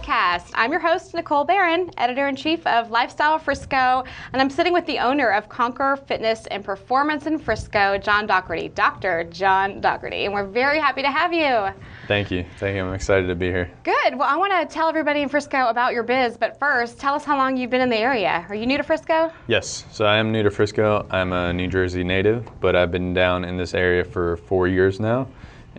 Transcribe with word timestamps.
podcast. 0.00 0.50
I'm 0.54 0.70
your 0.70 0.80
host, 0.80 1.14
Nicole 1.14 1.44
Barron, 1.44 1.90
editor 1.98 2.28
in 2.28 2.36
chief 2.36 2.66
of 2.66 2.90
Lifestyle 2.90 3.38
Frisco, 3.38 4.04
and 4.32 4.40
I'm 4.40 4.48
sitting 4.48 4.72
with 4.72 4.86
the 4.86 4.98
owner 4.98 5.30
of 5.30 5.48
Conquer 5.48 5.96
Fitness 6.06 6.46
and 6.46 6.64
Performance 6.64 7.26
in 7.26 7.38
Frisco, 7.38 7.98
John 7.98 8.26
Dougherty, 8.26 8.68
Dr. 8.68 9.24
John 9.24 9.80
Dougherty, 9.80 10.24
and 10.24 10.32
we're 10.32 10.46
very 10.46 10.78
happy 10.78 11.02
to 11.02 11.10
have 11.10 11.32
you. 11.32 11.68
Thank 12.08 12.30
you. 12.30 12.44
Thank 12.58 12.76
you. 12.76 12.84
I'm 12.84 12.94
excited 12.94 13.26
to 13.26 13.34
be 13.34 13.46
here. 13.46 13.70
Good. 13.84 14.16
Well, 14.16 14.28
I 14.28 14.36
want 14.36 14.52
to 14.52 14.74
tell 14.74 14.88
everybody 14.88 15.20
in 15.22 15.28
Frisco 15.28 15.68
about 15.68 15.92
your 15.92 16.02
biz, 16.02 16.36
but 16.36 16.58
first, 16.58 16.98
tell 16.98 17.14
us 17.14 17.24
how 17.24 17.36
long 17.36 17.56
you've 17.56 17.70
been 17.70 17.82
in 17.82 17.90
the 17.90 17.98
area. 17.98 18.46
Are 18.48 18.54
you 18.54 18.66
new 18.66 18.78
to 18.78 18.82
Frisco? 18.82 19.30
Yes. 19.48 19.84
So 19.90 20.06
I 20.06 20.16
am 20.16 20.32
new 20.32 20.42
to 20.42 20.50
Frisco. 20.50 21.06
I'm 21.10 21.32
a 21.32 21.52
New 21.52 21.68
Jersey 21.68 22.04
native, 22.04 22.48
but 22.60 22.74
I've 22.74 22.90
been 22.90 23.12
down 23.12 23.44
in 23.44 23.56
this 23.56 23.74
area 23.74 24.04
for 24.04 24.38
four 24.38 24.66
years 24.66 24.98
now 24.98 25.28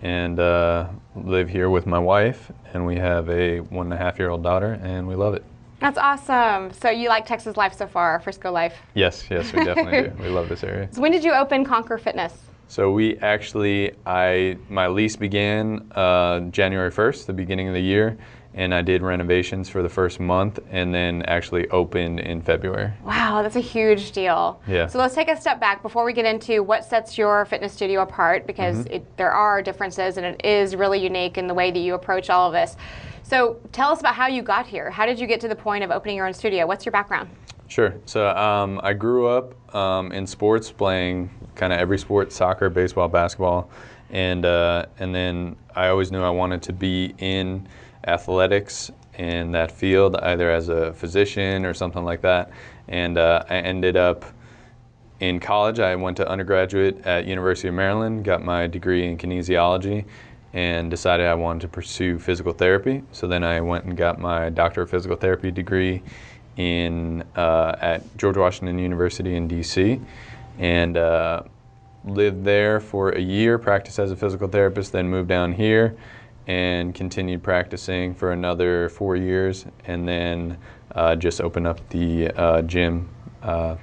and 0.02 0.40
uh, 0.40 0.88
live 1.16 1.50
here 1.50 1.70
with 1.70 1.86
my 1.86 2.00
wife, 2.00 2.52
and 2.73 2.86
we 2.86 2.96
have 2.98 3.30
a 3.30 3.60
one 3.60 3.88
and 3.88 3.94
a 3.94 3.98
half 3.98 4.18
year 4.20 4.30
old 4.30 4.44
daughter, 4.44 4.80
and 4.82 5.08
we 5.08 5.16
love 5.16 5.34
it. 5.34 5.44
That's 5.80 5.98
awesome. 5.98 6.72
So 6.74 6.90
you 6.90 7.10
like 7.10 7.26
Texas 7.26 7.58
life 7.58 7.74
so 7.74 7.88
far, 7.88 8.20
Frisco 8.20 8.52
life? 8.52 8.76
Yes, 8.94 9.26
yes, 9.32 9.52
we 9.52 9.64
definitely 9.64 10.10
do. 10.10 10.14
We 10.24 10.30
love 10.30 10.48
this 10.48 10.64
area. 10.64 10.88
So 10.91 11.02
when 11.02 11.12
did 11.12 11.24
you 11.24 11.34
open 11.34 11.66
Conquer 11.66 11.98
Fitness? 11.98 12.34
So 12.71 12.89
we 12.89 13.17
actually, 13.17 13.91
I 14.05 14.55
my 14.70 14.88
lease 14.88 15.17
began 15.17 15.91
uh, 15.93 16.39
January 16.52 16.89
1st, 16.89 17.25
the 17.25 17.34
beginning 17.34 17.67
of 17.67 17.73
the 17.73 17.81
year, 17.81 18.17
and 18.53 18.73
I 18.73 18.81
did 18.81 19.02
renovations 19.02 19.67
for 19.67 19.84
the 19.84 19.89
first 19.89 20.21
month 20.21 20.57
and 20.70 20.93
then 20.93 21.21
actually 21.23 21.67
opened 21.67 22.21
in 22.21 22.41
February. 22.41 22.93
Wow, 23.03 23.41
that's 23.41 23.57
a 23.57 23.59
huge 23.59 24.13
deal. 24.13 24.62
Yeah. 24.70 24.88
So 24.88 24.99
let's 24.99 25.13
take 25.13 25.27
a 25.27 25.35
step 25.35 25.59
back 25.59 25.81
before 25.81 26.05
we 26.05 26.13
get 26.13 26.23
into 26.23 26.63
what 26.63 26.85
sets 26.85 27.17
your 27.17 27.43
fitness 27.43 27.73
studio 27.73 28.03
apart 28.03 28.48
because 28.48 28.77
Mm-hmm. 28.77 28.93
it, 28.93 29.18
there 29.18 29.31
are 29.34 29.62
differences 29.62 30.15
and 30.15 30.26
it 30.26 30.46
is 30.46 30.74
really 30.74 31.03
unique 31.03 31.37
in 31.37 31.48
the 31.48 31.53
way 31.53 31.71
that 31.71 31.79
you 31.79 31.93
approach 31.93 32.29
all 32.29 32.48
of 32.48 32.53
this. 32.53 32.77
So 33.24 33.59
tell 33.74 33.91
us 33.91 33.99
about 33.99 34.15
how 34.15 34.27
you 34.27 34.41
got 34.41 34.65
here. 34.65 34.90
How 34.90 35.05
did 35.05 35.20
you 35.20 35.27
get 35.27 35.41
to 35.41 35.49
the 35.49 35.57
point 35.57 35.84
of 35.84 35.91
opening 35.91 36.15
your 36.15 36.26
own 36.26 36.34
studio? 36.34 36.65
What's 36.65 36.85
your 36.85 36.93
background? 36.93 37.29
Sure. 37.68 37.96
So 38.05 38.29
um, 38.29 38.79
I 38.81 38.93
grew 38.93 39.27
up 39.27 39.76
um, 39.76 40.12
in 40.12 40.27
sports, 40.27 40.71
playing 40.71 41.29
kind 41.55 41.74
of 41.74 41.80
every 41.80 41.98
sport: 41.98 42.32
soccer, 42.32 42.70
baseball, 42.70 43.07
basketball, 43.07 43.70
and 44.10 44.46
uh, 44.46 44.85
and 44.99 45.13
then 45.13 45.55
I 45.76 45.88
always 45.88 46.12
knew 46.12 46.21
I 46.21 46.30
wanted 46.30 46.62
to 46.63 46.74
be 46.74 47.13
in 47.18 47.68
athletics 48.05 48.91
in 49.18 49.52
that 49.52 49.71
field, 49.71 50.16
either 50.18 50.52
as 50.52 50.70
a 50.70 50.93
physician 50.93 51.66
or 51.66 51.74
something 51.74 52.04
like 52.04 52.21
that. 52.21 52.52
And 52.88 53.18
uh, 53.18 53.43
I 53.49 53.58
ended 53.58 53.96
up 53.96 54.26
in 55.20 55.40
college. 55.40 55.80
I 55.80 55.96
went 55.96 56.18
to 56.18 56.27
undergraduate 56.27 57.05
at 57.05 57.26
University 57.26 57.68
of 57.68 57.76
Maryland, 57.76 58.26
got 58.26 58.43
my 58.43 58.68
degree 58.68 59.08
in 59.08 59.18
kinesiology, 59.18 60.05
and 60.54 60.90
decided 60.90 61.27
I 61.27 61.36
wanted 61.36 61.62
to 61.62 61.68
pursue 61.68 62.20
physical 62.20 62.52
therapy. 62.52 63.04
So 63.12 63.27
then 63.27 63.43
I 63.43 63.62
went 63.62 63.86
and 63.86 63.96
got 63.96 64.19
my 64.19 64.50
doctor 64.50 64.81
of 64.81 64.90
physical 64.90 65.16
therapy 65.16 65.52
degree 65.52 66.02
in 66.58 67.24
uh, 67.36 67.75
at 67.80 68.18
George 68.18 68.38
Washington 68.38 68.78
University 68.78 69.36
in 69.36 69.47
D.C. 69.47 70.02
and 70.62 70.95
uh, 70.95 71.41
lived 72.06 72.45
there 72.45 72.79
for 72.79 73.09
a 73.09 73.19
year, 73.19 73.57
practiced 73.57 73.97
as 74.00 74.12
a 74.12 74.16
physical 74.16 74.47
therapist, 74.47 74.91
then 74.91 75.09
moved 75.09 75.28
down 75.28 75.51
here 75.51 75.97
and 76.47 76.94
continued 76.95 77.44
practicing 77.44 78.13
for 78.13 78.31
another 78.31 78.90
four 78.90 79.16
years, 79.16 79.66
and 79.85 80.07
then 80.07 80.57
uh, 80.95 81.16
just 81.16 81.41
opened 81.41 81.68
up 81.68 81.88
the 81.90 82.29
uh, 82.29 82.62
gym 82.62 83.09
uh, 83.41 83.75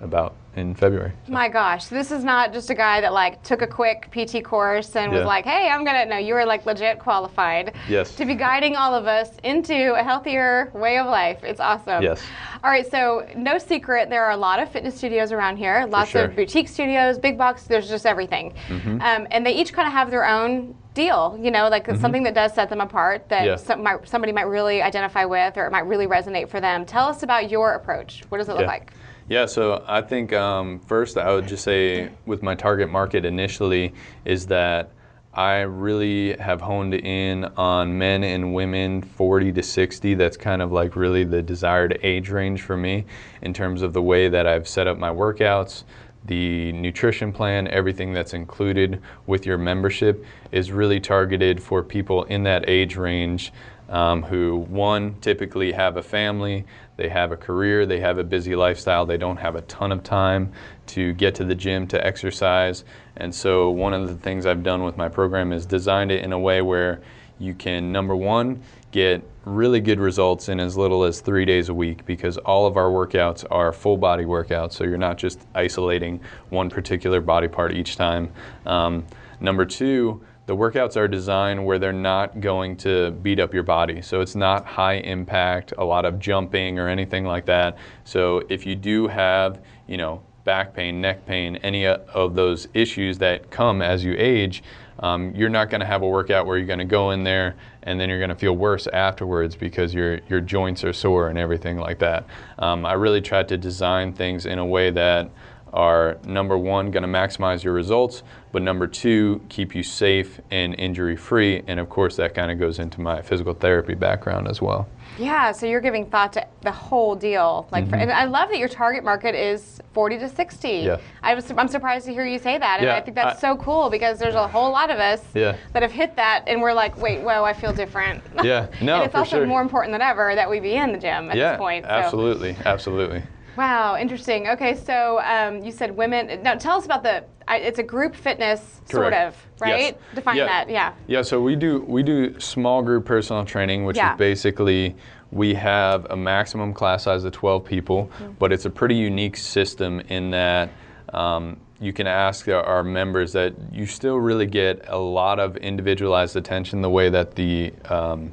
about 0.00 0.36
in 0.58 0.74
February. 0.74 1.12
My 1.28 1.48
gosh, 1.48 1.86
this 1.86 2.10
is 2.10 2.24
not 2.24 2.52
just 2.52 2.68
a 2.70 2.74
guy 2.74 3.00
that 3.00 3.12
like 3.12 3.42
took 3.42 3.62
a 3.62 3.66
quick 3.66 4.08
PT 4.10 4.44
course 4.44 4.94
and 4.96 5.12
was 5.12 5.24
like, 5.24 5.44
"Hey, 5.44 5.68
I'm 5.70 5.84
gonna." 5.84 6.04
No, 6.04 6.16
you 6.18 6.34
were 6.34 6.44
like 6.44 6.66
legit 6.66 6.98
qualified. 6.98 7.74
Yes. 7.88 8.14
To 8.16 8.24
be 8.26 8.34
guiding 8.34 8.76
all 8.76 8.94
of 8.94 9.06
us 9.06 9.30
into 9.44 9.94
a 9.94 10.02
healthier 10.02 10.70
way 10.74 10.98
of 10.98 11.06
life. 11.06 11.42
It's 11.44 11.60
awesome. 11.60 12.02
Yes. 12.02 12.20
All 12.64 12.70
right, 12.70 12.88
so 12.90 13.26
no 13.36 13.56
secret, 13.58 14.10
there 14.10 14.24
are 14.24 14.32
a 14.32 14.36
lot 14.36 14.60
of 14.60 14.68
fitness 14.70 14.96
studios 14.96 15.30
around 15.30 15.58
here. 15.58 15.86
Lots 15.88 16.10
sure. 16.10 16.22
Mm-hmm. 16.22 16.30
of 16.32 16.36
boutique 16.36 16.68
studios, 16.68 17.16
big 17.18 17.38
box. 17.38 17.62
There's 17.64 17.88
just 17.88 18.04
everything, 18.04 18.52
um, 18.68 19.28
and 19.30 19.46
they 19.46 19.52
each 19.52 19.72
kind 19.72 19.86
of 19.86 19.92
have 19.92 20.10
their 20.10 20.26
own 20.26 20.74
deal. 20.94 21.38
You 21.40 21.52
know, 21.52 21.68
like 21.68 21.86
something 21.98 22.24
that 22.24 22.34
does 22.34 22.52
set 22.54 22.68
them 22.68 22.80
apart 22.80 23.28
that 23.28 23.44
Yeah. 23.46 23.56
some, 23.56 23.84
might, 23.84 24.08
somebody 24.08 24.32
might 24.32 24.48
really 24.48 24.82
identify 24.82 25.24
with, 25.24 25.56
or 25.56 25.66
it 25.66 25.70
might 25.70 25.86
really 25.86 26.08
resonate 26.08 26.48
for 26.48 26.60
them. 26.60 26.84
Tell 26.84 27.06
us 27.06 27.22
about 27.22 27.48
your 27.48 27.74
approach. 27.74 28.24
What 28.30 28.38
does 28.38 28.48
it 28.48 28.52
look 28.52 28.62
Yeah. 28.62 28.66
like? 28.66 28.92
Yeah, 29.28 29.44
so 29.44 29.84
I 29.86 30.00
think 30.00 30.32
um, 30.32 30.80
first 30.80 31.18
I 31.18 31.34
would 31.34 31.46
just 31.46 31.62
say 31.62 32.10
with 32.24 32.42
my 32.42 32.54
target 32.54 32.88
market 32.88 33.26
initially 33.26 33.92
is 34.24 34.46
that 34.46 34.90
I 35.34 35.60
really 35.60 36.34
have 36.38 36.62
honed 36.62 36.94
in 36.94 37.44
on 37.44 37.98
men 37.98 38.24
and 38.24 38.54
women 38.54 39.02
40 39.02 39.52
to 39.52 39.62
60. 39.62 40.14
That's 40.14 40.38
kind 40.38 40.62
of 40.62 40.72
like 40.72 40.96
really 40.96 41.24
the 41.24 41.42
desired 41.42 41.98
age 42.02 42.30
range 42.30 42.62
for 42.62 42.78
me 42.78 43.04
in 43.42 43.52
terms 43.52 43.82
of 43.82 43.92
the 43.92 44.00
way 44.00 44.30
that 44.30 44.46
I've 44.46 44.66
set 44.66 44.86
up 44.86 44.96
my 44.96 45.10
workouts. 45.10 45.84
The 46.24 46.72
nutrition 46.72 47.30
plan, 47.30 47.68
everything 47.68 48.14
that's 48.14 48.32
included 48.32 49.02
with 49.26 49.44
your 49.44 49.58
membership 49.58 50.24
is 50.52 50.72
really 50.72 51.00
targeted 51.00 51.62
for 51.62 51.82
people 51.82 52.24
in 52.24 52.44
that 52.44 52.66
age 52.66 52.96
range 52.96 53.52
um, 53.88 54.22
who, 54.22 54.56
one, 54.68 55.16
typically 55.20 55.72
have 55.72 55.96
a 55.96 56.02
family, 56.02 56.66
they 56.98 57.08
have 57.08 57.30
a 57.30 57.36
career, 57.36 57.86
they 57.86 58.00
have 58.00 58.18
a 58.18 58.24
busy 58.24 58.56
lifestyle, 58.56 59.06
they 59.06 59.16
don't 59.16 59.36
have 59.36 59.54
a 59.54 59.62
ton 59.62 59.92
of 59.92 60.02
time 60.02 60.52
to 60.88 61.12
get 61.14 61.36
to 61.36 61.44
the 61.44 61.54
gym 61.54 61.86
to 61.86 62.06
exercise. 62.06 62.84
And 63.16 63.32
so, 63.32 63.70
one 63.70 63.94
of 63.94 64.08
the 64.08 64.16
things 64.16 64.46
I've 64.46 64.64
done 64.64 64.82
with 64.82 64.96
my 64.96 65.08
program 65.08 65.52
is 65.52 65.64
designed 65.64 66.10
it 66.10 66.24
in 66.24 66.32
a 66.32 66.38
way 66.38 66.60
where 66.60 67.00
you 67.38 67.54
can, 67.54 67.92
number 67.92 68.16
one, 68.16 68.60
get 68.90 69.22
really 69.44 69.80
good 69.80 70.00
results 70.00 70.48
in 70.48 70.58
as 70.58 70.76
little 70.76 71.04
as 71.04 71.20
three 71.20 71.44
days 71.44 71.68
a 71.68 71.74
week 71.74 72.04
because 72.04 72.36
all 72.38 72.66
of 72.66 72.76
our 72.76 72.90
workouts 72.90 73.44
are 73.48 73.72
full 73.72 73.96
body 73.96 74.24
workouts. 74.24 74.72
So, 74.72 74.82
you're 74.82 74.98
not 74.98 75.18
just 75.18 75.38
isolating 75.54 76.20
one 76.50 76.68
particular 76.68 77.20
body 77.20 77.46
part 77.46 77.74
each 77.74 77.94
time. 77.94 78.32
Um, 78.66 79.06
number 79.40 79.64
two, 79.64 80.20
the 80.48 80.56
workouts 80.56 80.96
are 80.96 81.06
designed 81.06 81.62
where 81.62 81.78
they're 81.78 81.92
not 81.92 82.40
going 82.40 82.74
to 82.74 83.10
beat 83.10 83.38
up 83.38 83.52
your 83.52 83.62
body. 83.62 84.00
So 84.00 84.22
it's 84.22 84.34
not 84.34 84.64
high 84.64 84.94
impact, 84.94 85.74
a 85.76 85.84
lot 85.84 86.06
of 86.06 86.18
jumping 86.18 86.78
or 86.78 86.88
anything 86.88 87.26
like 87.26 87.44
that. 87.44 87.76
So 88.04 88.42
if 88.48 88.64
you 88.64 88.74
do 88.74 89.08
have, 89.08 89.60
you 89.86 89.98
know, 89.98 90.22
back 90.44 90.72
pain, 90.72 91.02
neck 91.02 91.26
pain, 91.26 91.56
any 91.56 91.84
of 91.84 92.34
those 92.34 92.66
issues 92.72 93.18
that 93.18 93.50
come 93.50 93.82
as 93.82 94.02
you 94.02 94.14
age, 94.16 94.62
um, 95.00 95.34
you're 95.36 95.50
not 95.50 95.68
going 95.68 95.80
to 95.80 95.86
have 95.86 96.00
a 96.00 96.08
workout 96.08 96.46
where 96.46 96.56
you're 96.56 96.66
going 96.66 96.78
to 96.78 96.86
go 96.86 97.10
in 97.10 97.24
there 97.24 97.54
and 97.82 98.00
then 98.00 98.08
you're 98.08 98.18
going 98.18 98.30
to 98.30 98.34
feel 98.34 98.56
worse 98.56 98.86
afterwards 98.86 99.54
because 99.54 99.92
your 99.92 100.20
your 100.30 100.40
joints 100.40 100.82
are 100.82 100.94
sore 100.94 101.28
and 101.28 101.38
everything 101.38 101.76
like 101.76 101.98
that. 101.98 102.24
Um, 102.58 102.86
I 102.86 102.94
really 102.94 103.20
tried 103.20 103.48
to 103.48 103.58
design 103.58 104.14
things 104.14 104.46
in 104.46 104.58
a 104.58 104.66
way 104.66 104.90
that 104.92 105.30
are 105.72 106.18
number 106.24 106.56
one, 106.56 106.90
going 106.90 107.02
to 107.02 107.08
maximize 107.08 107.62
your 107.62 107.72
results, 107.72 108.22
but 108.52 108.62
number 108.62 108.86
two, 108.86 109.40
keep 109.48 109.74
you 109.74 109.82
safe 109.82 110.40
and 110.50 110.74
injury 110.78 111.16
free. 111.16 111.62
And 111.66 111.78
of 111.78 111.88
course, 111.88 112.16
that 112.16 112.34
kind 112.34 112.50
of 112.50 112.58
goes 112.58 112.78
into 112.78 113.00
my 113.00 113.22
physical 113.22 113.54
therapy 113.54 113.94
background 113.94 114.48
as 114.48 114.62
well. 114.62 114.88
Yeah, 115.18 115.50
so 115.50 115.66
you're 115.66 115.80
giving 115.80 116.06
thought 116.06 116.32
to 116.34 116.46
the 116.62 116.70
whole 116.70 117.16
deal. 117.16 117.66
Like, 117.72 117.88
for, 117.88 117.96
and 117.96 118.10
I 118.10 118.24
love 118.26 118.50
that 118.50 118.58
your 118.58 118.68
target 118.68 119.02
market 119.02 119.34
is 119.34 119.80
40 119.92 120.18
to 120.18 120.28
60. 120.28 120.68
Mm-hmm. 120.68 120.86
Yeah. 120.86 120.96
I 121.22 121.34
was, 121.34 121.50
I'm 121.50 121.66
surprised 121.66 122.06
to 122.06 122.12
hear 122.12 122.24
you 122.24 122.38
say 122.38 122.56
that, 122.56 122.78
and 122.78 122.86
Yeah, 122.86 122.94
I 122.96 123.00
think 123.00 123.16
that's 123.16 123.38
I- 123.38 123.40
so 123.40 123.56
cool 123.56 123.90
because 123.90 124.18
there's 124.20 124.36
a 124.36 124.46
whole 124.46 124.70
lot 124.70 124.90
of 124.90 124.98
us 125.00 125.24
Yeah. 125.34 125.56
that 125.72 125.82
have 125.82 125.90
hit 125.90 126.14
that, 126.16 126.44
and 126.46 126.62
we're 126.62 126.72
like, 126.72 126.96
wait, 126.98 127.20
whoa, 127.20 127.42
I 127.42 127.52
feel 127.52 127.72
different. 127.72 128.22
Yeah, 128.44 128.68
no, 128.80 128.96
and 128.96 129.04
it's 129.06 129.14
also 129.16 129.38
sure. 129.38 129.46
more 129.46 129.60
important 129.60 129.92
than 129.92 130.02
ever 130.02 130.34
that 130.36 130.48
we 130.48 130.60
be 130.60 130.74
in 130.74 130.92
the 130.92 130.98
gym 130.98 131.30
at 131.30 131.36
yeah, 131.36 131.52
this 131.52 131.58
point. 131.58 131.84
so- 131.84 131.90
absolutely, 131.90 132.56
absolutely. 132.64 133.22
Wow, 133.58 133.96
interesting. 133.96 134.46
Okay, 134.50 134.76
so 134.76 135.18
um, 135.22 135.64
you 135.64 135.72
said 135.72 135.96
women. 135.96 136.44
Now, 136.44 136.54
tell 136.54 136.78
us 136.78 136.84
about 136.86 137.02
the. 137.02 137.24
It's 137.50 137.80
a 137.80 137.82
group 137.82 138.14
fitness, 138.14 138.80
sort 138.84 139.12
of, 139.12 139.34
right? 139.58 139.80
Yes. 139.80 139.94
Define 140.14 140.36
Yeah. 140.36 140.46
that. 140.46 140.70
Yeah. 140.70 140.92
Yeah, 141.08 141.22
so 141.22 141.40
we 141.40 141.56
do 141.56 141.80
we 141.80 142.04
do 142.04 142.38
small 142.38 142.82
group 142.82 143.04
personal 143.04 143.44
training, 143.44 143.84
which 143.84 143.96
Yeah. 143.96 144.12
is 144.12 144.18
basically 144.18 144.94
we 145.32 145.54
have 145.54 146.06
a 146.10 146.16
maximum 146.16 146.72
class 146.72 147.02
size 147.02 147.24
of 147.24 147.32
12 147.32 147.64
people, 147.64 148.08
Mm-hmm. 148.22 148.32
but 148.38 148.52
it's 148.52 148.64
a 148.64 148.70
pretty 148.70 148.94
unique 148.94 149.36
system 149.36 150.00
in 150.08 150.30
that 150.30 150.70
um, 151.12 151.56
you 151.80 151.92
can 151.92 152.06
ask 152.06 152.46
our- 152.48 152.62
our 152.62 152.84
members 152.84 153.32
that 153.32 153.54
you 153.72 153.86
still 153.86 154.18
really 154.18 154.46
get 154.46 154.84
a 154.88 154.98
lot 154.98 155.40
of 155.40 155.56
individualized 155.56 156.36
attention 156.36 156.80
the 156.80 156.90
way 156.90 157.08
that 157.10 157.34
the 157.34 157.72
um, 157.90 158.32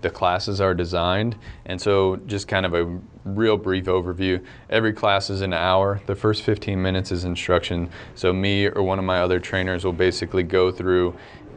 the 0.00 0.10
classes 0.10 0.60
are 0.60 0.74
designed. 0.74 1.36
And 1.64 1.80
so, 1.80 2.16
just 2.26 2.48
kind 2.48 2.66
of 2.66 2.74
a 2.74 2.98
real 3.24 3.56
brief 3.56 3.86
overview. 3.86 4.44
Every 4.70 4.92
class 4.92 5.30
is 5.30 5.40
an 5.40 5.52
hour. 5.52 6.00
The 6.06 6.14
first 6.14 6.42
15 6.42 6.80
minutes 6.80 7.10
is 7.12 7.24
instruction. 7.24 7.90
So, 8.14 8.32
me 8.32 8.66
or 8.66 8.82
one 8.82 8.98
of 8.98 9.04
my 9.04 9.20
other 9.20 9.40
trainers 9.40 9.84
will 9.84 9.92
basically 9.92 10.42
go 10.42 10.70
through 10.70 11.14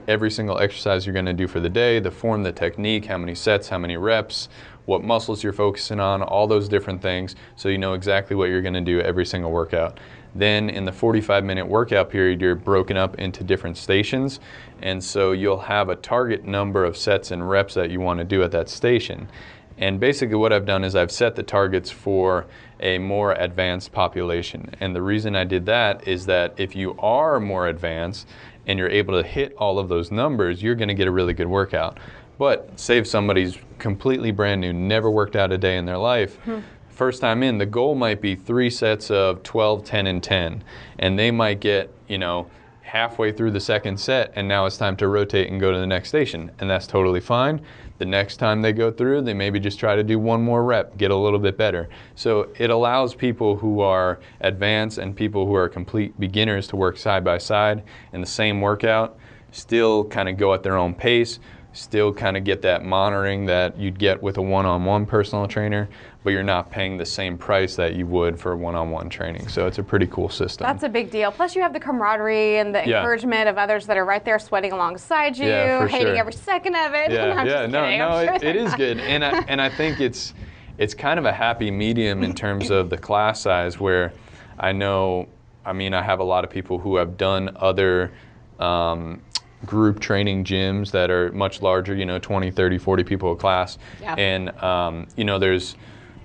every 0.07 0.31
single 0.31 0.57
exercise 0.57 1.05
you're 1.05 1.13
going 1.13 1.25
to 1.25 1.33
do 1.33 1.47
for 1.47 1.59
the 1.59 1.69
day, 1.69 1.99
the 1.99 2.11
form, 2.11 2.43
the 2.43 2.51
technique, 2.51 3.05
how 3.05 3.17
many 3.17 3.35
sets, 3.35 3.67
how 3.67 3.77
many 3.77 3.97
reps, 3.97 4.47
what 4.85 5.03
muscles 5.03 5.43
you're 5.43 5.51
focusing 5.51 5.99
on, 5.99 6.21
all 6.21 6.47
those 6.47 6.69
different 6.69 7.01
things, 7.01 7.35
so 7.57 7.67
you 7.67 7.77
know 7.77 7.93
exactly 7.93 8.35
what 8.35 8.47
you're 8.47 8.61
going 8.61 8.73
to 8.73 8.79
do 8.79 9.01
every 9.01 9.25
single 9.25 9.51
workout. 9.51 9.99
Then 10.33 10.69
in 10.69 10.85
the 10.85 10.91
45 10.91 11.43
minute 11.43 11.67
workout 11.67 12.09
period, 12.09 12.39
you're 12.39 12.55
broken 12.55 12.95
up 12.95 13.17
into 13.17 13.43
different 13.43 13.75
stations. 13.75 14.39
And 14.81 15.03
so 15.03 15.31
you'll 15.31 15.61
have 15.61 15.89
a 15.89 15.95
target 15.95 16.45
number 16.45 16.85
of 16.85 16.95
sets 16.95 17.31
and 17.31 17.49
reps 17.49 17.73
that 17.73 17.89
you 17.89 17.99
want 17.99 18.19
to 18.19 18.23
do 18.23 18.43
at 18.43 18.51
that 18.51 18.69
station. 18.69 19.27
And 19.77 19.99
basically, 19.99 20.35
what 20.35 20.51
I've 20.51 20.65
done 20.65 20.83
is 20.83 20.95
I've 20.95 21.11
set 21.11 21.35
the 21.35 21.43
targets 21.43 21.91
for 21.91 22.45
a 22.79 22.97
more 22.97 23.33
advanced 23.33 23.91
population. 23.91 24.73
And 24.79 24.95
the 24.95 25.01
reason 25.01 25.35
I 25.35 25.43
did 25.43 25.65
that 25.67 26.07
is 26.07 26.25
that 26.25 26.53
if 26.57 26.75
you 26.75 26.95
are 26.99 27.39
more 27.39 27.67
advanced 27.67 28.27
and 28.65 28.77
you're 28.77 28.89
able 28.89 29.21
to 29.21 29.27
hit 29.27 29.53
all 29.57 29.79
of 29.79 29.87
those 29.87 30.11
numbers, 30.11 30.61
you're 30.61 30.75
going 30.75 30.87
to 30.87 30.93
get 30.93 31.07
a 31.07 31.11
really 31.11 31.33
good 31.33 31.47
workout. 31.47 31.99
But 32.37 32.79
say 32.79 32.97
if 32.97 33.07
somebody's 33.07 33.57
completely 33.79 34.31
brand 34.31 34.61
new, 34.61 34.73
never 34.73 35.09
worked 35.09 35.35
out 35.35 35.51
a 35.51 35.57
day 35.57 35.77
in 35.77 35.85
their 35.85 35.97
life, 35.97 36.35
hmm. 36.37 36.59
first 36.89 37.21
time 37.21 37.41
in, 37.41 37.57
the 37.57 37.65
goal 37.65 37.95
might 37.95 38.21
be 38.21 38.35
three 38.35 38.69
sets 38.69 39.09
of 39.09 39.41
12, 39.43 39.83
10, 39.83 40.07
and 40.07 40.23
10. 40.23 40.63
And 40.99 41.17
they 41.17 41.31
might 41.31 41.59
get, 41.59 41.91
you 42.07 42.17
know, 42.17 42.49
halfway 42.87 43.33
through 43.33 43.51
the 43.51 43.59
second 43.59 43.99
set 43.99 44.31
and 44.35 44.47
now 44.47 44.65
it's 44.65 44.77
time 44.77 44.95
to 44.95 45.09
rotate 45.09 45.51
and 45.51 45.59
go 45.59 45.73
to 45.73 45.77
the 45.77 45.85
next 45.85 46.07
station. 46.07 46.49
And 46.59 46.69
that's 46.69 46.87
totally 46.87 47.19
fine. 47.19 47.61
The 47.97 48.05
next 48.05 48.37
time 48.37 48.61
they 48.61 48.71
go 48.71 48.91
through, 48.91 49.23
they 49.23 49.33
maybe 49.33 49.59
just 49.59 49.77
try 49.77 49.97
to 49.97 50.03
do 50.03 50.17
one 50.17 50.41
more 50.41 50.63
rep, 50.63 50.97
get 50.97 51.11
a 51.11 51.15
little 51.15 51.39
bit 51.39 51.57
better. 51.57 51.89
So 52.15 52.47
it 52.57 52.69
allows 52.69 53.13
people 53.13 53.57
who 53.57 53.81
are 53.81 54.19
advanced 54.39 54.99
and 54.99 55.13
people 55.13 55.45
who 55.45 55.53
are 55.53 55.67
complete 55.67 56.17
beginners 56.17 56.67
to 56.67 56.77
work 56.77 56.97
side 56.97 57.25
by 57.25 57.39
side 57.39 57.83
in 58.13 58.21
the 58.21 58.27
same 58.27 58.61
workout, 58.61 59.17
still 59.51 60.05
kind 60.05 60.29
of 60.29 60.37
go 60.37 60.53
at 60.53 60.63
their 60.63 60.77
own 60.77 60.93
pace, 60.93 61.39
still 61.73 62.13
kind 62.13 62.37
of 62.37 62.43
get 62.43 62.61
that 62.61 62.85
monitoring 62.85 63.45
that 63.47 63.77
you'd 63.77 63.99
get 63.99 64.21
with 64.23 64.37
a 64.37 64.41
one 64.41 64.65
on 64.65 64.85
one 64.85 65.05
personal 65.05 65.45
trainer, 65.45 65.89
but 66.27 66.33
you're 66.33 66.43
not 66.43 66.69
paying 66.69 66.97
the 66.97 67.05
same 67.05 67.37
price 67.37 67.77
that 67.77 67.95
you 67.95 68.05
would 68.05 68.37
for 68.37 68.57
one 68.57 68.75
on 68.75 68.89
one 68.89 69.07
training. 69.07 69.47
So 69.47 69.65
it's 69.65 69.77
a 69.77 69.83
pretty 69.83 70.07
cool 70.07 70.27
system. 70.27 70.65
That's 70.67 70.83
a 70.83 70.89
big 70.89 71.09
deal. 71.09 71.31
Plus, 71.31 71.55
you 71.55 71.61
have 71.61 71.71
the 71.71 71.79
camaraderie 71.79 72.57
and 72.57 72.75
the 72.75 72.79
yeah. 72.79 72.97
encouragement 72.97 73.47
of 73.47 73.57
others 73.57 73.85
that 73.87 73.95
are 73.95 74.03
right 74.03 74.25
there 74.25 74.37
sweating 74.37 74.73
alongside 74.73 75.37
you, 75.37 75.47
yeah, 75.47 75.87
hating 75.87 76.07
sure. 76.07 76.17
every 76.17 76.33
second 76.33 76.75
of 76.75 76.93
it. 76.93 77.11
Yeah, 77.17 77.33
no, 77.33 77.43
yeah, 77.45 77.65
no, 77.65 77.81
kidding. 77.83 77.99
no, 77.99 78.25
sure 78.25 78.33
it, 78.35 78.43
it 78.43 78.55
is 78.57 78.75
good. 78.75 78.99
And 78.99 79.23
I, 79.23 79.39
and 79.47 79.61
I 79.61 79.69
think 79.69 80.01
it's, 80.01 80.33
it's 80.77 80.93
kind 80.93 81.17
of 81.17 81.23
a 81.23 81.31
happy 81.31 81.71
medium 81.71 82.21
in 82.23 82.35
terms 82.35 82.71
of 82.71 82.89
the 82.89 82.97
class 82.97 83.39
size 83.39 83.79
where 83.79 84.11
I 84.59 84.73
know, 84.73 85.29
I 85.65 85.71
mean, 85.71 85.93
I 85.93 86.01
have 86.01 86.19
a 86.19 86.25
lot 86.25 86.43
of 86.43 86.49
people 86.49 86.77
who 86.77 86.97
have 86.97 87.15
done 87.15 87.55
other 87.55 88.11
um, 88.59 89.21
group 89.65 89.99
training 89.99 90.43
gyms 90.43 90.91
that 90.91 91.09
are 91.09 91.31
much 91.31 91.61
larger, 91.61 91.95
you 91.95 92.05
know, 92.05 92.19
20, 92.19 92.51
30, 92.51 92.77
40 92.77 93.03
people 93.03 93.31
a 93.31 93.35
class. 93.35 93.77
Yeah. 94.01 94.15
And, 94.15 94.49
um, 94.61 95.07
you 95.15 95.23
know, 95.23 95.39
there's 95.39 95.75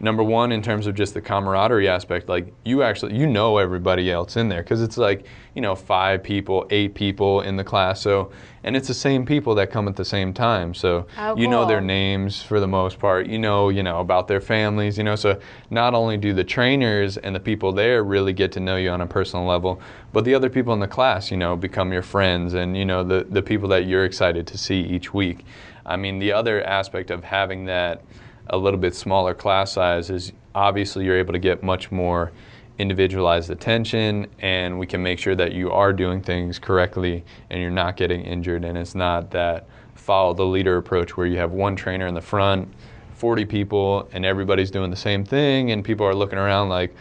number 0.03 0.23
one 0.23 0.51
in 0.51 0.61
terms 0.61 0.87
of 0.89 0.95
just 0.95 1.15
the 1.15 1.21
camaraderie 1.21 1.89
aspect, 1.89 2.29
like 2.29 2.53
you 2.65 2.83
actually, 2.83 3.17
you 3.17 3.27
know 3.27 3.59
everybody 3.59 4.11
else 4.11 4.37
in 4.37 4.49
there 4.49 4.63
because 4.63 4.83
it's 4.83 4.99
like, 4.99 5.25
you 5.55 5.63
know, 5.63 5.77
five 5.77 6.23
people, 6.23 6.67
eight 6.71 6.95
people 6.95 7.41
in 7.43 7.57
the 7.57 7.65
class. 7.65 8.03
So 8.03 8.33
and 8.65 8.77
it's 8.77 8.89
the 8.89 8.95
same 8.95 9.25
people 9.25 9.55
that 9.57 9.71
come 9.71 9.89
at 9.89 9.97
the 9.97 10.05
same 10.05 10.33
time. 10.33 10.75
So 10.75 11.07
oh, 11.19 11.37
you 11.37 11.49
know 11.49 11.67
their 11.67 11.81
names 11.81 12.43
for 12.43 12.61
the 12.61 12.67
most 12.67 12.99
part. 12.99 13.27
You 13.27 13.39
know, 13.39 13.69
you 13.69 13.83
know 13.83 14.01
about 14.01 14.29
their 14.29 14.41
families. 14.41 14.99
You 14.99 15.05
know, 15.05 15.17
so 15.17 15.41
not 15.71 15.95
only 15.95 16.17
do 16.17 16.33
the 16.33 16.45
trainers 16.45 17.17
and 17.17 17.35
the 17.35 17.41
people 17.41 17.73
there 17.73 18.05
really 18.05 18.33
get 18.33 18.53
to 18.53 18.61
know 18.61 18.77
you 18.77 18.91
on 18.91 19.01
a 19.01 19.07
personal 19.07 19.47
level, 19.47 19.81
but 20.13 20.25
the 20.25 20.35
other 20.35 20.51
people 20.51 20.73
in 20.75 20.81
the 20.81 20.89
class, 20.89 21.31
you 21.31 21.37
know, 21.37 21.57
become 21.57 21.93
your 21.93 22.03
friends 22.03 22.55
and 22.55 22.77
you 22.77 22.85
know 22.85 23.03
the 23.05 23.25
the 23.31 23.43
people 23.43 23.69
that 23.69 23.87
you're 23.87 24.05
excited 24.05 24.47
to 24.49 24.59
see 24.59 24.81
each 24.81 25.15
week. 25.15 25.45
I 25.85 25.97
mean, 25.97 26.19
the 26.19 26.33
other 26.33 26.63
aspect 26.63 27.11
of 27.11 27.25
having 27.25 27.65
that 27.67 28.03
a 28.51 28.57
little 28.57 28.79
bit 28.79 28.95
smaller 28.95 29.35
class 29.35 29.73
size 29.73 30.11
is 30.11 30.33
obviously 30.55 31.05
you're 31.05 31.19
able 31.19 31.33
to 31.33 31.39
get 31.39 31.63
much 31.63 31.91
more 31.91 32.33
individualized 32.79 33.51
attention 33.51 34.27
and 34.41 34.79
we 34.79 34.87
can 34.87 35.03
make 35.03 35.19
sure 35.19 35.35
that 35.35 35.53
you 35.53 35.71
are 35.71 35.93
doing 35.93 36.21
things 36.21 36.59
correctly 36.59 37.25
and 37.51 37.61
you're 37.61 37.71
not 37.71 37.97
getting 37.97 38.23
injured. 38.23 38.65
And 38.65 38.77
it's 38.77 38.95
not 38.95 39.31
that 39.31 39.67
follow 39.95 40.35
the 40.35 40.45
leader 40.45 40.77
approach 40.79 41.17
where 41.17 41.27
you 41.27 41.39
have 41.39 41.53
one 41.53 41.77
trainer 41.77 42.07
in 42.07 42.15
the 42.15 42.21
front 42.21 42.73
40 43.15 43.45
people 43.45 44.09
and 44.13 44.25
everybody's 44.25 44.71
doing 44.71 44.91
the 44.91 44.97
same 44.97 45.25
thing 45.25 45.71
and 45.71 45.85
people 45.85 46.05
are 46.05 46.15
looking 46.15 46.41
around 46.41 46.71
like 46.71 46.93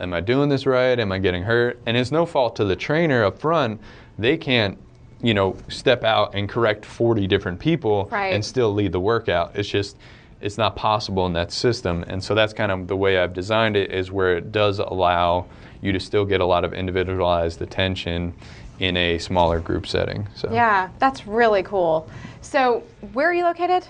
am 0.00 0.12
i 0.12 0.20
doing 0.20 0.48
this 0.48 0.66
right? 0.66 0.98
Am 0.98 1.12
i 1.12 1.18
getting 1.18 1.44
hurt? 1.44 1.78
And 1.86 1.96
it's 1.96 2.10
no 2.10 2.26
fault 2.26 2.56
to 2.56 2.64
the 2.64 2.74
trainer 2.74 3.24
up 3.24 3.38
front. 3.38 3.80
They 4.18 4.36
can't 4.36 4.76
you 5.22 5.34
know 5.34 5.56
step 5.68 6.04
out 6.04 6.34
and 6.34 6.48
correct 6.48 6.84
40 6.84 7.26
different 7.26 7.58
people 7.58 8.08
right. 8.10 8.32
and 8.32 8.44
still 8.44 8.72
lead 8.72 8.92
the 8.92 9.00
workout. 9.00 9.54
It's 9.54 9.68
just 9.68 9.96
it's 10.40 10.58
not 10.58 10.76
possible 10.76 11.26
in 11.26 11.32
that 11.34 11.52
system. 11.52 12.04
And 12.06 12.22
so 12.22 12.34
that's 12.34 12.52
kind 12.52 12.70
of 12.70 12.86
the 12.86 12.96
way 12.96 13.18
I've 13.18 13.34
designed 13.34 13.76
it 13.76 13.90
is 13.90 14.10
where 14.10 14.36
it 14.36 14.52
does 14.52 14.78
allow 14.78 15.46
you 15.80 15.92
to 15.92 16.00
still 16.00 16.24
get 16.24 16.40
a 16.40 16.44
lot 16.44 16.64
of 16.64 16.72
individualized 16.72 17.62
attention 17.62 18.34
in 18.78 18.96
a 18.96 19.18
smaller 19.18 19.58
group 19.60 19.86
setting. 19.86 20.28
So 20.34 20.52
Yeah, 20.52 20.90
that's 20.98 21.26
really 21.26 21.62
cool. 21.62 22.08
So 22.40 22.84
where 23.12 23.28
are 23.28 23.34
you 23.34 23.44
located? 23.44 23.86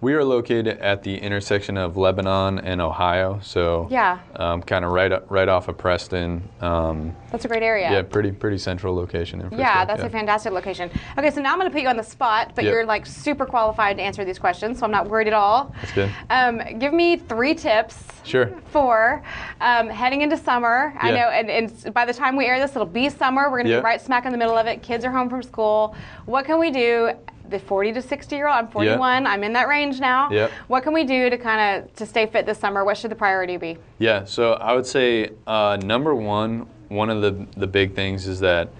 We 0.00 0.14
are 0.14 0.22
located 0.22 0.78
at 0.78 1.02
the 1.02 1.16
intersection 1.16 1.76
of 1.76 1.96
Lebanon 1.96 2.60
and 2.60 2.80
Ohio, 2.80 3.40
so 3.42 3.88
yeah, 3.90 4.20
um, 4.36 4.62
kind 4.62 4.84
of 4.84 4.92
right 4.92 5.28
right 5.28 5.48
off 5.48 5.66
of 5.66 5.76
Preston. 5.76 6.48
Um, 6.60 7.16
that's 7.32 7.44
a 7.44 7.48
great 7.48 7.64
area. 7.64 7.90
Yeah, 7.90 8.02
pretty 8.02 8.30
pretty 8.30 8.58
central 8.58 8.94
location 8.94 9.40
in 9.40 9.48
Frisco. 9.48 9.60
Yeah, 9.60 9.84
that's 9.84 10.00
yeah. 10.00 10.06
a 10.06 10.10
fantastic 10.10 10.52
location. 10.52 10.88
Okay, 11.18 11.30
so 11.32 11.40
now 11.40 11.52
I'm 11.52 11.58
going 11.58 11.68
to 11.68 11.74
put 11.74 11.82
you 11.82 11.88
on 11.88 11.96
the 11.96 12.04
spot, 12.04 12.52
but 12.54 12.64
yep. 12.64 12.72
you're 12.72 12.86
like 12.86 13.06
super 13.06 13.44
qualified 13.44 13.96
to 13.96 14.02
answer 14.02 14.24
these 14.24 14.38
questions, 14.38 14.78
so 14.78 14.84
I'm 14.84 14.92
not 14.92 15.08
worried 15.08 15.26
at 15.26 15.32
all. 15.32 15.74
That's 15.80 15.92
good. 15.92 16.14
Um, 16.30 16.78
give 16.78 16.92
me 16.92 17.16
three 17.16 17.54
tips. 17.54 18.04
Sure. 18.22 18.52
For 18.70 19.22
um, 19.60 19.88
heading 19.88 20.20
into 20.20 20.36
summer, 20.36 20.92
yeah. 20.96 21.00
I 21.02 21.10
know, 21.12 21.28
and, 21.30 21.50
and, 21.50 21.94
by 21.94 22.04
the 22.04 22.12
time 22.12 22.36
we 22.36 22.44
air 22.44 22.60
this, 22.60 22.72
it'll 22.72 22.84
be 22.84 23.08
summer. 23.08 23.44
We're 23.44 23.56
going 23.58 23.64
to 23.64 23.70
yep. 23.70 23.82
be 23.82 23.84
right 23.84 24.00
smack 24.00 24.26
in 24.26 24.32
the 24.32 24.38
middle 24.38 24.56
of 24.56 24.66
it. 24.66 24.82
Kids 24.82 25.02
are 25.04 25.10
home 25.10 25.30
from 25.30 25.42
school. 25.42 25.96
What 26.26 26.44
can 26.44 26.60
we 26.60 26.70
do? 26.70 27.12
The 27.48 27.58
40 27.58 27.92
to 27.94 28.02
60 28.02 28.36
year 28.36 28.46
old. 28.46 28.56
I'm 28.56 28.68
41. 28.68 29.26
I'm 29.26 29.44
in 29.44 29.52
that 29.54 29.68
range 29.68 30.00
now. 30.00 30.30
Yep. 30.30 30.50
What 30.68 30.82
can 30.82 30.92
we 30.92 31.04
do 31.04 31.30
to 31.30 31.38
kind 31.38 31.84
of 31.84 31.94
to 31.94 32.06
stay 32.06 32.26
fit 32.26 32.46
this 32.46 32.58
summer? 32.58 32.84
What 32.84 32.96
should 32.96 33.10
the 33.10 33.16
priority 33.16 33.56
be? 33.56 33.78
Yeah. 33.98 34.24
So 34.24 34.54
I 34.54 34.74
would 34.74 34.86
say 34.86 35.30
uh, 35.46 35.78
number 35.82 36.14
one, 36.14 36.66
one 36.88 37.10
of 37.10 37.22
the 37.22 37.46
the 37.58 37.66
big 37.66 37.94
things 37.94 38.26
is 38.26 38.40
that 38.40 38.70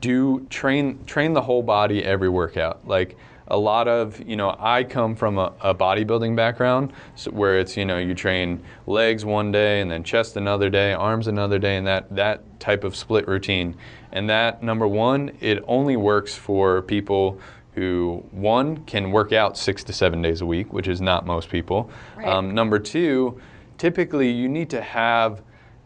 do 0.00 0.46
train 0.50 1.04
train 1.06 1.32
the 1.32 1.42
whole 1.42 1.62
body 1.62 2.04
every 2.04 2.28
workout. 2.28 2.86
Like 2.86 3.16
a 3.48 3.56
lot 3.56 3.86
of 3.86 4.20
you 4.26 4.36
know 4.36 4.56
i 4.58 4.82
come 4.82 5.14
from 5.14 5.38
a, 5.38 5.52
a 5.60 5.74
bodybuilding 5.74 6.34
background 6.34 6.92
so 7.14 7.30
where 7.30 7.58
it's 7.58 7.76
you 7.76 7.84
know 7.84 7.98
you 7.98 8.14
train 8.14 8.60
legs 8.86 9.24
one 9.24 9.52
day 9.52 9.80
and 9.80 9.90
then 9.90 10.02
chest 10.02 10.36
another 10.36 10.68
day 10.68 10.92
arms 10.92 11.26
another 11.28 11.58
day 11.58 11.76
and 11.76 11.86
that 11.86 12.12
that 12.14 12.42
type 12.58 12.82
of 12.82 12.96
split 12.96 13.26
routine 13.28 13.76
and 14.12 14.28
that 14.28 14.62
number 14.62 14.88
one 14.88 15.30
it 15.40 15.62
only 15.68 15.96
works 15.96 16.34
for 16.34 16.82
people 16.82 17.38
who, 17.76 18.24
one, 18.30 18.78
can 18.86 19.12
work 19.12 19.32
out 19.32 19.56
six 19.56 19.84
to 19.84 19.92
seven 19.92 20.22
days 20.22 20.40
a 20.40 20.46
week, 20.46 20.72
which 20.72 20.88
is 20.88 21.02
not 21.02 21.26
most 21.26 21.50
people. 21.50 21.90
Right. 22.16 22.26
Um, 22.26 22.54
number 22.54 22.78
two, 22.78 23.38
typically 23.76 24.30
you 24.30 24.48
need 24.48 24.70
to 24.70 24.80
have 24.80 25.42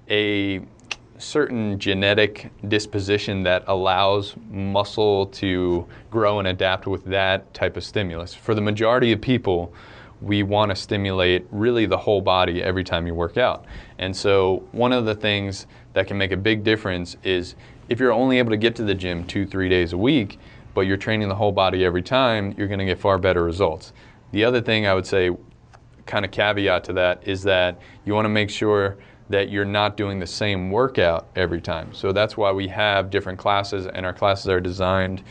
a 0.09 0.61
certain 1.19 1.79
genetic 1.81 2.51
disposition 2.69 3.43
that 3.43 3.65
allows 3.67 4.37
muscle 4.51 5.27
to 5.27 5.85
grow 6.13 6.39
and 6.39 6.47
adapt 6.49 6.87
with 6.87 7.05
that 7.07 7.53
type 7.55 7.77
of 7.77 7.83
stimulus. 7.83 8.35
For 8.35 8.55
the 8.55 8.61
majority 8.61 9.11
of 9.11 9.21
people, 9.21 9.75
we 10.23 10.45
want 10.45 10.71
to 10.71 10.77
stimulate 10.77 11.45
really 11.51 11.87
the 11.87 11.99
whole 11.99 12.21
body 12.21 12.63
every 12.63 12.85
time 12.85 13.05
you 13.07 13.15
work 13.15 13.37
out. 13.37 13.65
And 13.99 14.17
so, 14.17 14.63
one 14.71 14.93
of 14.93 15.07
the 15.07 15.15
things 15.15 15.67
that 15.95 16.07
can 16.07 16.17
make 16.17 16.31
a 16.31 16.37
big 16.37 16.63
difference 16.63 17.17
is 17.25 17.57
if 17.89 17.99
you're 17.99 18.13
only 18.13 18.39
able 18.39 18.51
to 18.51 18.57
get 18.57 18.77
to 18.77 18.85
the 18.85 18.95
gym 18.95 19.27
two, 19.27 19.45
three 19.45 19.69
days 19.69 19.93
a 19.93 19.99
week, 19.99 20.39
but 20.75 20.83
you're 20.83 20.97
training 20.97 21.29
the 21.29 21.35
whole 21.35 21.53
body 21.53 21.85
every 21.85 22.03
time, 22.03 22.55
you're 22.57 22.69
going 22.69 22.79
to 22.79 22.85
get 22.85 22.99
far 22.99 23.19
better 23.19 23.43
results. 23.43 23.93
The 24.33 24.45
other 24.45 24.61
thing 24.61 24.87
I 24.87 24.95
would 24.95 25.07
say, 25.07 25.31
kind 26.07 26.25
of 26.25 26.31
caveat 26.31 26.85
to 26.85 26.93
that, 26.95 27.27
is 27.27 27.43
that 27.45 27.81
you 28.05 28.15
want 28.15 28.25
to 28.25 28.31
make 28.31 28.51
sure 28.51 28.97
that 29.29 29.49
you're 29.49 29.65
not 29.65 29.97
doing 29.97 30.19
the 30.19 30.27
same 30.27 30.71
workout 30.71 31.29
every 31.37 31.61
time. 31.61 31.95
So 31.95 32.13
that's 32.13 32.37
why 32.37 32.51
we 32.51 32.67
have 32.69 33.11
different 33.11 33.39
classes, 33.39 33.87
and 33.87 34.05
our 34.05 34.13
classes 34.13 34.49
are 34.49 34.61
designed 34.61 35.23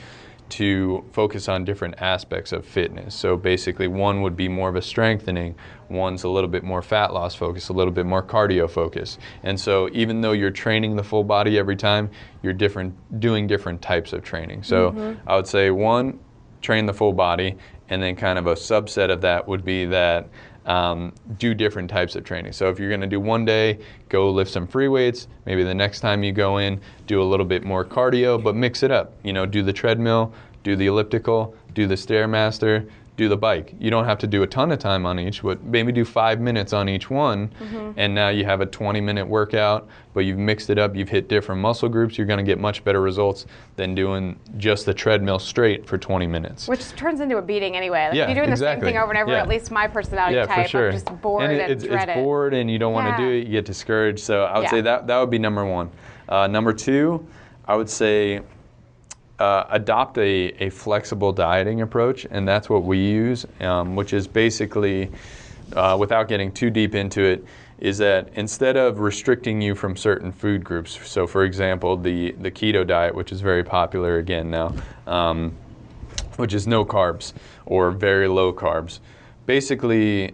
to 0.49 1.03
focus 1.11 1.47
on 1.47 1.63
different 1.63 1.95
aspects 1.99 2.51
of 2.51 2.65
fitness. 2.65 3.15
So 3.15 3.37
basically, 3.37 3.87
one 3.87 4.21
would 4.21 4.35
be 4.35 4.47
more 4.47 4.69
of 4.69 4.75
a 4.75 4.81
strengthening, 4.81 5.55
one's 5.89 6.23
a 6.23 6.29
little 6.29 6.49
bit 6.49 6.63
more 6.63 6.81
fat 6.81 7.13
loss 7.13 7.35
focus, 7.35 7.69
a 7.69 7.73
little 7.73 7.93
bit 7.93 8.05
more 8.05 8.23
cardio 8.23 8.69
focus. 8.69 9.17
And 9.43 9.59
so 9.59 9.89
even 9.91 10.21
though 10.21 10.31
you're 10.31 10.51
training 10.51 10.95
the 10.95 11.03
full 11.03 11.23
body 11.23 11.57
every 11.57 11.75
time, 11.75 12.09
you're 12.41 12.53
different 12.53 13.19
doing 13.19 13.47
different 13.47 13.81
types 13.81 14.13
of 14.13 14.23
training. 14.23 14.63
So 14.63 14.91
mm-hmm. 14.91 15.29
I 15.29 15.35
would 15.35 15.47
say 15.47 15.71
one, 15.71 16.19
train 16.61 16.85
the 16.85 16.93
full 16.93 17.13
body, 17.13 17.57
and 17.89 18.01
then 18.01 18.15
kind 18.15 18.37
of 18.37 18.47
a 18.47 18.53
subset 18.53 19.09
of 19.11 19.21
that 19.21 19.47
would 19.47 19.65
be 19.65 19.85
that 19.85 20.29
um, 20.69 21.11
do 21.39 21.53
different 21.55 21.89
types 21.89 22.15
of 22.15 22.23
training. 22.23 22.53
So 22.53 22.69
if 22.69 22.79
you're 22.79 22.89
going 22.89 23.01
to 23.01 23.07
do 23.07 23.19
one 23.19 23.43
day, 23.43 23.79
go 24.07 24.29
lift 24.29 24.51
some 24.51 24.67
free 24.67 24.88
weights. 24.88 25.27
Maybe 25.45 25.63
the 25.63 25.73
next 25.73 25.99
time 25.99 26.23
you 26.23 26.31
go 26.31 26.59
in, 26.59 26.79
do 27.07 27.21
a 27.21 27.25
little 27.25 27.45
bit 27.45 27.63
more 27.65 27.83
cardio, 27.83 28.41
but 28.41 28.55
mix 28.55 28.83
it 28.83 28.91
up. 28.91 29.13
You 29.23 29.33
know, 29.33 29.47
do 29.47 29.63
the 29.63 29.73
treadmill, 29.73 30.31
do 30.63 30.75
the 30.75 30.85
elliptical, 30.85 31.55
do 31.73 31.88
the 31.88 31.95
stairmaster, 31.95 32.88
do 33.19 33.27
the 33.27 33.38
bike. 33.38 33.75
You 33.77 33.91
don't 33.91 34.05
have 34.05 34.17
to 34.19 34.27
do 34.27 34.43
a 34.43 34.47
ton 34.47 34.71
of 34.71 34.79
time 34.79 35.05
on 35.05 35.19
each, 35.19 35.43
but 35.43 35.61
maybe 35.63 35.91
do 35.91 36.05
five 36.05 36.39
minutes 36.39 36.71
on 36.71 36.88
each 36.88 37.09
one, 37.09 37.51
and 37.97 38.15
now 38.15 38.29
you 38.29 38.45
have 38.45 38.61
a 38.61 38.65
20 38.65 39.01
minute 39.01 39.27
workout, 39.27 39.89
but 40.13 40.21
you've 40.21 40.38
mixed 40.38 40.69
it 40.69 40.79
up, 40.79 40.95
you've 40.95 41.09
hit 41.09 41.27
different 41.27 41.61
muscle 41.61 41.89
groups, 41.89 42.17
you're 42.17 42.25
gonna 42.25 42.43
get 42.43 42.57
much 42.59 42.81
better 42.85 43.01
results 43.01 43.45
than 43.75 43.93
doing 43.93 44.39
just 44.57 44.85
the 44.85 44.93
treadmill 44.93 45.38
straight 45.38 45.85
for 45.85 45.97
20 45.97 46.27
minutes. 46.27 46.67
Which 46.69 46.88
turns 46.95 47.19
into 47.19 47.38
a 47.38 47.41
beating 47.41 47.75
anyway. 47.75 48.07
Like 48.07 48.15
Yeah, 48.15 48.23
if 48.23 48.29
you're 48.29 48.45
doing 48.45 48.51
exactly. 48.51 48.79
the 48.79 48.85
same 48.88 48.93
thing 48.93 49.03
over 49.03 49.11
and 49.11 49.21
over, 49.21 49.31
Yeah. 49.31 49.41
at 49.41 49.49
least 49.49 49.69
my 49.69 49.88
personality 49.88 50.35
yeah, 50.38 50.45
type, 50.45 50.63
for 50.63 50.69
sure. 50.69 50.88
I'm 50.88 50.93
just 50.93 51.21
bored 51.21 51.43
and 51.43 51.59
and, 51.59 51.71
it's, 51.71 51.83
it's 51.83 52.05
bored, 52.13 52.53
and 52.53 52.71
you 52.71 52.79
don't 52.79 52.93
want 52.93 53.17
to 53.17 53.21
do 53.21 53.29
it. 53.29 53.45
You 53.47 53.51
get 53.51 53.65
discouraged. 53.65 54.19
So 54.19 54.45
I 54.45 54.59
would 54.59 54.69
say 54.69 54.79
that 54.81 55.07
that 55.07 55.19
would 55.19 55.29
be 55.29 55.39
number 55.39 55.65
one. 55.65 55.91
Uh, 56.29 56.47
number 56.47 56.71
two, 56.71 57.27
I 57.65 57.75
would 57.75 57.89
say 57.89 58.41
uh, 59.39 59.65
adopt 59.69 60.17
a, 60.17 60.51
a 60.63 60.69
flexible 60.69 61.31
dieting 61.31 61.81
approach, 61.81 62.27
and 62.29 62.48
that's 62.48 62.69
what 62.69 62.84
we 62.84 62.98
use, 62.98 63.46
um, 63.62 63.96
which 63.96 64.13
is 64.13 64.27
basically, 64.27 65.10
uh, 65.74 65.96
without 66.00 66.27
getting 66.27 66.51
too 66.51 66.69
deep 66.69 66.93
into 66.93 67.22
it, 67.22 67.46
is 67.79 67.98
that 67.98 68.29
instead 68.36 68.75
of 68.75 69.00
restricting 69.00 69.62
you 69.62 69.74
from 69.74 69.96
certain 69.96 70.31
food 70.31 70.63
groups, 70.63 71.00
so 71.08 71.25
for 71.25 71.46
example, 71.46 71.96
the, 71.96 72.31
the 72.34 72.51
keto 72.51 72.86
diet, 72.86 73.15
which 73.15 73.31
is 73.31 73.39
very 73.39 73.63
popular 73.63 74.17
again 74.17 74.51
now, 74.51 74.74
um, 75.08 75.55
which 76.36 76.53
is 76.53 76.67
no 76.67 76.84
carbs 76.84 77.34
or 77.65 77.91
very 77.91 78.27
low 78.27 78.51
carbs, 78.51 79.00
basically, 79.46 80.34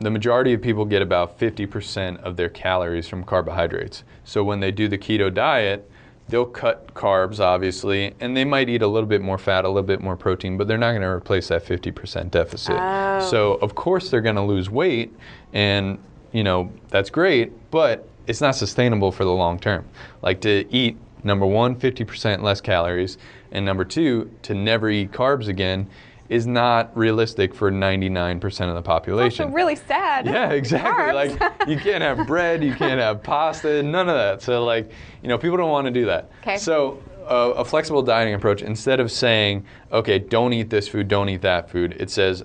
the 0.00 0.10
majority 0.10 0.54
of 0.54 0.62
people 0.62 0.84
get 0.84 1.02
about 1.02 1.38
50% 1.38 2.22
of 2.22 2.36
their 2.36 2.48
calories 2.48 3.08
from 3.08 3.24
carbohydrates. 3.24 4.04
So 4.24 4.44
when 4.44 4.60
they 4.60 4.70
do 4.70 4.88
the 4.88 4.96
keto 4.96 5.32
diet, 5.32 5.90
they'll 6.28 6.46
cut 6.46 6.94
carbs, 6.94 7.40
obviously, 7.40 8.14
and 8.20 8.36
they 8.36 8.44
might 8.44 8.68
eat 8.68 8.82
a 8.82 8.86
little 8.86 9.08
bit 9.08 9.22
more 9.22 9.38
fat, 9.38 9.64
a 9.64 9.68
little 9.68 9.82
bit 9.82 10.00
more 10.00 10.16
protein, 10.16 10.56
but 10.56 10.68
they're 10.68 10.78
not 10.78 10.90
going 10.90 11.02
to 11.02 11.08
replace 11.08 11.48
that 11.48 11.64
50% 11.64 12.30
deficit. 12.30 12.76
Oh. 12.78 13.28
So, 13.30 13.54
of 13.54 13.74
course, 13.74 14.10
they're 14.10 14.20
going 14.20 14.36
to 14.36 14.42
lose 14.42 14.68
weight, 14.68 15.12
and, 15.52 15.98
you 16.32 16.44
know, 16.44 16.70
that's 16.88 17.10
great, 17.10 17.70
but 17.70 18.06
it's 18.26 18.40
not 18.40 18.54
sustainable 18.54 19.10
for 19.10 19.24
the 19.24 19.32
long 19.32 19.58
term. 19.58 19.86
Like 20.20 20.40
to 20.42 20.66
eat, 20.70 20.96
number 21.24 21.46
one, 21.46 21.74
50% 21.76 22.42
less 22.42 22.60
calories, 22.60 23.16
and 23.50 23.64
number 23.64 23.84
two, 23.84 24.30
to 24.42 24.54
never 24.54 24.90
eat 24.90 25.10
carbs 25.12 25.48
again 25.48 25.88
is 26.28 26.46
not 26.46 26.94
realistic 26.96 27.54
for 27.54 27.70
99% 27.70 28.68
of 28.68 28.74
the 28.74 28.82
population. 28.82 29.46
Also 29.46 29.54
really 29.54 29.76
sad. 29.76 30.26
Yeah, 30.26 30.50
exactly. 30.50 31.14
Like 31.14 31.68
you 31.68 31.78
can't 31.78 32.02
have 32.02 32.26
bread, 32.26 32.62
you 32.62 32.74
can't 32.74 33.00
have 33.00 33.22
pasta, 33.22 33.82
none 33.82 34.08
of 34.08 34.14
that. 34.14 34.42
So 34.42 34.64
like, 34.64 34.90
you 35.22 35.28
know, 35.28 35.38
people 35.38 35.56
don't 35.56 35.70
want 35.70 35.86
to 35.86 35.90
do 35.90 36.04
that. 36.06 36.30
'Kay. 36.42 36.58
So 36.58 37.02
uh, 37.28 37.52
a 37.56 37.64
flexible 37.64 38.02
dieting 38.02 38.34
approach, 38.34 38.62
instead 38.62 39.00
of 39.00 39.12
saying, 39.12 39.64
okay, 39.92 40.18
don't 40.18 40.52
eat 40.52 40.70
this 40.70 40.88
food, 40.88 41.08
don't 41.08 41.28
eat 41.28 41.42
that 41.42 41.70
food, 41.70 41.94
it 41.98 42.10
says, 42.10 42.42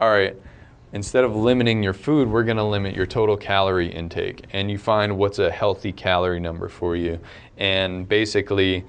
all 0.00 0.10
right, 0.10 0.36
instead 0.92 1.24
of 1.24 1.34
limiting 1.34 1.82
your 1.82 1.94
food, 1.94 2.28
we're 2.28 2.44
going 2.44 2.56
to 2.58 2.64
limit 2.64 2.94
your 2.94 3.06
total 3.06 3.36
calorie 3.36 3.90
intake, 3.90 4.44
and 4.52 4.70
you 4.70 4.78
find 4.78 5.16
what's 5.16 5.38
a 5.38 5.50
healthy 5.50 5.92
calorie 5.92 6.40
number 6.40 6.68
for 6.68 6.94
you, 6.94 7.18
and 7.56 8.06
basically, 8.06 8.84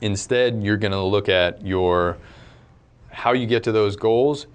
instead, 0.00 0.62
you're 0.62 0.78
going 0.78 0.92
to 0.92 1.02
look 1.02 1.28
at 1.28 1.64
your 1.64 2.16
how 3.12 3.32
you 3.32 3.46
get 3.46 3.62
to 3.64 3.72
those 3.72 3.96
goals 3.96 4.46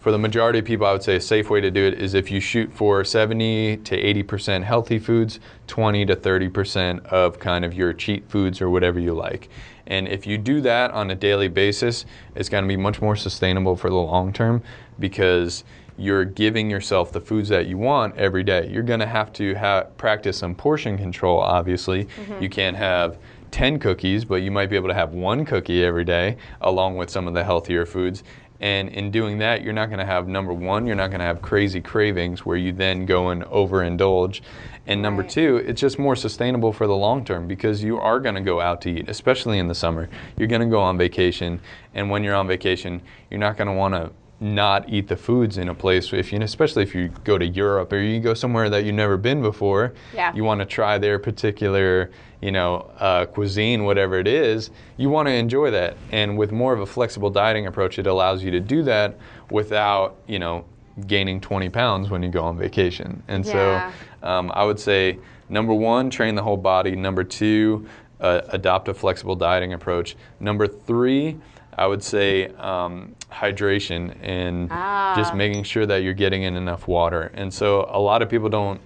for 0.00 0.12
the 0.12 0.18
majority 0.18 0.60
of 0.60 0.64
people, 0.64 0.86
I 0.86 0.92
would 0.92 1.02
say 1.02 1.16
a 1.16 1.20
safe 1.20 1.50
way 1.50 1.60
to 1.60 1.70
do 1.70 1.84
it 1.84 2.00
is 2.00 2.14
if 2.14 2.30
you 2.30 2.40
shoot 2.40 2.72
for 2.72 3.04
70 3.04 3.78
to 3.78 4.24
80% 4.24 4.62
healthy 4.62 4.98
foods, 4.98 5.40
20 5.66 6.06
to 6.06 6.16
30% 6.16 7.04
of 7.06 7.38
kind 7.40 7.64
of 7.64 7.74
your 7.74 7.92
cheat 7.92 8.28
foods 8.30 8.60
or 8.60 8.70
whatever 8.70 9.00
you 9.00 9.12
like. 9.12 9.48
And 9.88 10.06
if 10.06 10.26
you 10.26 10.38
do 10.38 10.60
that 10.60 10.92
on 10.92 11.10
a 11.10 11.14
daily 11.14 11.48
basis, 11.48 12.04
it's 12.36 12.48
going 12.48 12.62
to 12.62 12.68
be 12.68 12.76
much 12.76 13.02
more 13.02 13.16
sustainable 13.16 13.74
for 13.74 13.90
the 13.90 13.96
long 13.96 14.32
term 14.32 14.62
because 15.00 15.64
you're 15.96 16.24
giving 16.24 16.70
yourself 16.70 17.10
the 17.10 17.20
foods 17.20 17.48
that 17.48 17.66
you 17.66 17.76
want 17.76 18.16
every 18.16 18.44
day. 18.44 18.68
You're 18.70 18.84
going 18.84 19.00
to 19.00 19.06
have 19.06 19.32
to 19.34 19.54
ha- 19.56 19.84
practice 19.96 20.38
some 20.38 20.54
portion 20.54 20.96
control, 20.96 21.40
obviously. 21.40 22.04
Mm-hmm. 22.04 22.42
You 22.42 22.48
can't 22.48 22.76
have 22.76 23.18
10 23.50 23.78
cookies, 23.78 24.24
but 24.24 24.36
you 24.36 24.50
might 24.50 24.70
be 24.70 24.76
able 24.76 24.88
to 24.88 24.94
have 24.94 25.12
one 25.12 25.44
cookie 25.44 25.84
every 25.84 26.04
day 26.04 26.36
along 26.60 26.96
with 26.96 27.10
some 27.10 27.26
of 27.26 27.34
the 27.34 27.44
healthier 27.44 27.86
foods. 27.86 28.22
And 28.60 28.88
in 28.88 29.12
doing 29.12 29.38
that, 29.38 29.62
you're 29.62 29.72
not 29.72 29.86
going 29.86 30.00
to 30.00 30.04
have 30.04 30.26
number 30.26 30.52
one, 30.52 30.86
you're 30.86 30.96
not 30.96 31.10
going 31.10 31.20
to 31.20 31.26
have 31.26 31.40
crazy 31.40 31.80
cravings 31.80 32.44
where 32.44 32.56
you 32.56 32.72
then 32.72 33.06
go 33.06 33.28
and 33.28 33.44
overindulge. 33.44 34.40
And 34.86 35.00
number 35.00 35.22
Right. 35.22 35.30
two, 35.30 35.56
it's 35.58 35.80
just 35.80 35.98
more 35.98 36.16
sustainable 36.16 36.72
for 36.72 36.86
the 36.86 36.96
long 36.96 37.24
term 37.24 37.46
because 37.46 37.84
you 37.84 37.98
are 38.00 38.18
going 38.18 38.34
to 38.34 38.40
go 38.40 38.60
out 38.60 38.80
to 38.82 38.90
eat, 38.90 39.08
especially 39.08 39.58
in 39.58 39.68
the 39.68 39.74
summer. 39.74 40.08
You're 40.36 40.48
going 40.48 40.62
to 40.62 40.66
go 40.66 40.80
on 40.80 40.98
vacation. 40.98 41.60
And 41.94 42.10
when 42.10 42.24
you're 42.24 42.34
on 42.34 42.48
vacation, 42.48 43.02
you're 43.30 43.38
not 43.38 43.56
going 43.56 43.68
to 43.68 43.74
want 43.74 43.94
to 43.94 44.10
not 44.40 44.88
eat 44.88 45.08
the 45.08 45.16
foods 45.16 45.58
in 45.58 45.68
a 45.68 45.74
place 45.74 46.12
if 46.12 46.32
you 46.32 46.40
especially 46.40 46.82
if 46.84 46.94
you 46.94 47.08
go 47.24 47.36
to 47.38 47.44
Europe 47.46 47.92
or 47.92 47.98
you 47.98 48.20
go 48.20 48.34
somewhere 48.34 48.70
that 48.70 48.84
you've 48.84 48.94
never 48.94 49.16
been 49.16 49.42
before 49.42 49.92
Yeah. 50.14 50.32
you 50.34 50.44
want 50.44 50.60
to 50.60 50.66
try 50.66 50.96
their 50.96 51.18
particular 51.18 52.10
you 52.40 52.52
know 52.52 52.88
uh, 53.00 53.26
cuisine 53.26 53.82
whatever 53.84 54.16
it 54.18 54.28
is 54.28 54.70
you 54.96 55.10
want 55.10 55.26
to 55.26 55.32
enjoy 55.34 55.72
that 55.72 55.96
and 56.12 56.38
with 56.38 56.52
more 56.52 56.72
of 56.72 56.78
a 56.80 56.86
flexible 56.86 57.30
dieting 57.30 57.66
approach 57.66 57.98
it 57.98 58.06
allows 58.06 58.44
you 58.44 58.52
to 58.52 58.60
do 58.60 58.84
that 58.84 59.18
without 59.50 60.14
you 60.28 60.38
know 60.38 60.64
gaining 61.08 61.40
20 61.40 61.68
pounds 61.70 62.08
when 62.10 62.22
you 62.22 62.28
go 62.28 62.42
on 62.44 62.56
vacation 62.56 63.20
and 63.26 63.44
Yeah. 63.44 63.92
so 64.22 64.26
um, 64.28 64.52
i 64.54 64.64
would 64.64 64.78
say 64.78 65.18
number 65.48 65.74
one 65.74 66.10
train 66.10 66.36
the 66.36 66.42
whole 66.44 66.56
body 66.56 66.94
number 66.94 67.24
two 67.24 67.88
uh, 68.20 68.42
adopt 68.50 68.86
a 68.86 68.94
flexible 68.94 69.34
dieting 69.34 69.72
approach 69.72 70.14
number 70.38 70.68
three 70.68 71.38
i 71.76 71.86
would 71.86 72.02
say 72.02 72.46
um, 72.56 73.14
hydration 73.30 74.16
and 74.22 74.68
Ah. 74.70 75.14
just 75.16 75.34
making 75.34 75.62
sure 75.64 75.86
that 75.86 75.98
you're 76.02 76.14
getting 76.14 76.42
in 76.44 76.56
enough 76.56 76.88
water 76.88 77.30
and 77.34 77.52
so 77.52 77.86
a 77.90 78.00
lot 78.00 78.22
of 78.22 78.28
people 78.28 78.48
don't 78.48 78.80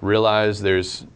realize 0.00 0.60
there's 0.60 1.06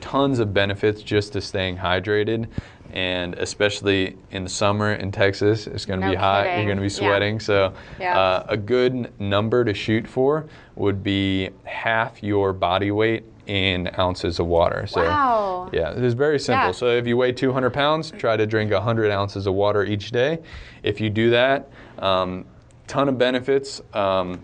tons 0.00 0.38
of 0.38 0.52
benefits 0.52 1.02
just 1.02 1.32
to 1.32 1.40
staying 1.40 1.76
hydrated 1.78 2.46
and 2.92 3.34
especially 3.34 4.16
in 4.30 4.44
the 4.44 4.48
summer 4.50 4.92
in 4.92 5.10
texas 5.10 5.66
it's 5.66 5.84
going 5.84 5.98
to 6.00 6.06
No 6.06 6.12
be 6.12 6.16
hot 6.16 6.44
kidding. 6.44 6.58
you're 6.58 6.66
going 6.66 6.76
to 6.76 6.82
be 6.82 7.02
Yeah. 7.02 7.08
sweating 7.08 7.40
so 7.40 7.72
Yeah. 7.98 8.18
uh, 8.18 8.46
a 8.48 8.56
good 8.56 9.12
number 9.18 9.64
to 9.64 9.74
shoot 9.74 10.06
for 10.06 10.46
would 10.76 11.02
be 11.02 11.50
half 11.64 12.22
your 12.22 12.52
body 12.52 12.90
weight 12.92 13.24
in 13.46 13.88
ounces 13.98 14.38
of 14.40 14.46
water 14.46 14.86
so 14.86 15.02
Wow. 15.02 15.70
yeah 15.72 15.92
it's 15.96 16.14
very 16.14 16.38
simple 16.38 16.66
Yeah. 16.68 16.72
so 16.72 16.86
if 16.88 17.06
you 17.06 17.16
weigh 17.16 17.32
200 17.32 17.70
pounds 17.70 18.10
try 18.10 18.36
to 18.36 18.46
drink 18.46 18.72
100 18.72 19.10
ounces 19.10 19.46
of 19.46 19.54
water 19.54 19.84
each 19.84 20.10
day 20.10 20.38
if 20.82 21.00
you 21.00 21.10
do 21.10 21.30
that 21.30 21.68
um, 21.98 22.44
ton 22.86 23.08
of 23.08 23.18
benefits 23.18 23.80
um, 23.94 24.40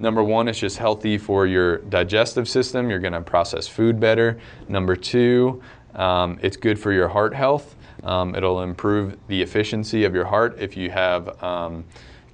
Number 0.00 0.24
one, 0.24 0.48
it's 0.48 0.58
just 0.58 0.76
healthy 0.76 1.16
for 1.18 1.46
your 1.46 1.78
digestive 1.78 2.48
system. 2.48 2.90
You're 2.90 2.98
going 2.98 3.12
to 3.12 3.20
process 3.20 3.68
food 3.68 4.00
better. 4.00 4.40
Number 4.68 4.96
two, 4.96 5.62
um, 5.94 6.36
it's 6.42 6.56
good 6.56 6.80
for 6.80 6.90
your 6.92 7.06
heart 7.06 7.32
health. 7.32 7.76
Um, 8.02 8.34
it'll 8.34 8.62
improve 8.62 9.16
the 9.28 9.40
efficiency 9.40 10.02
of 10.02 10.12
your 10.12 10.24
heart 10.24 10.56
if 10.58 10.76
you 10.76 10.90
have 10.90 11.40
um, 11.44 11.84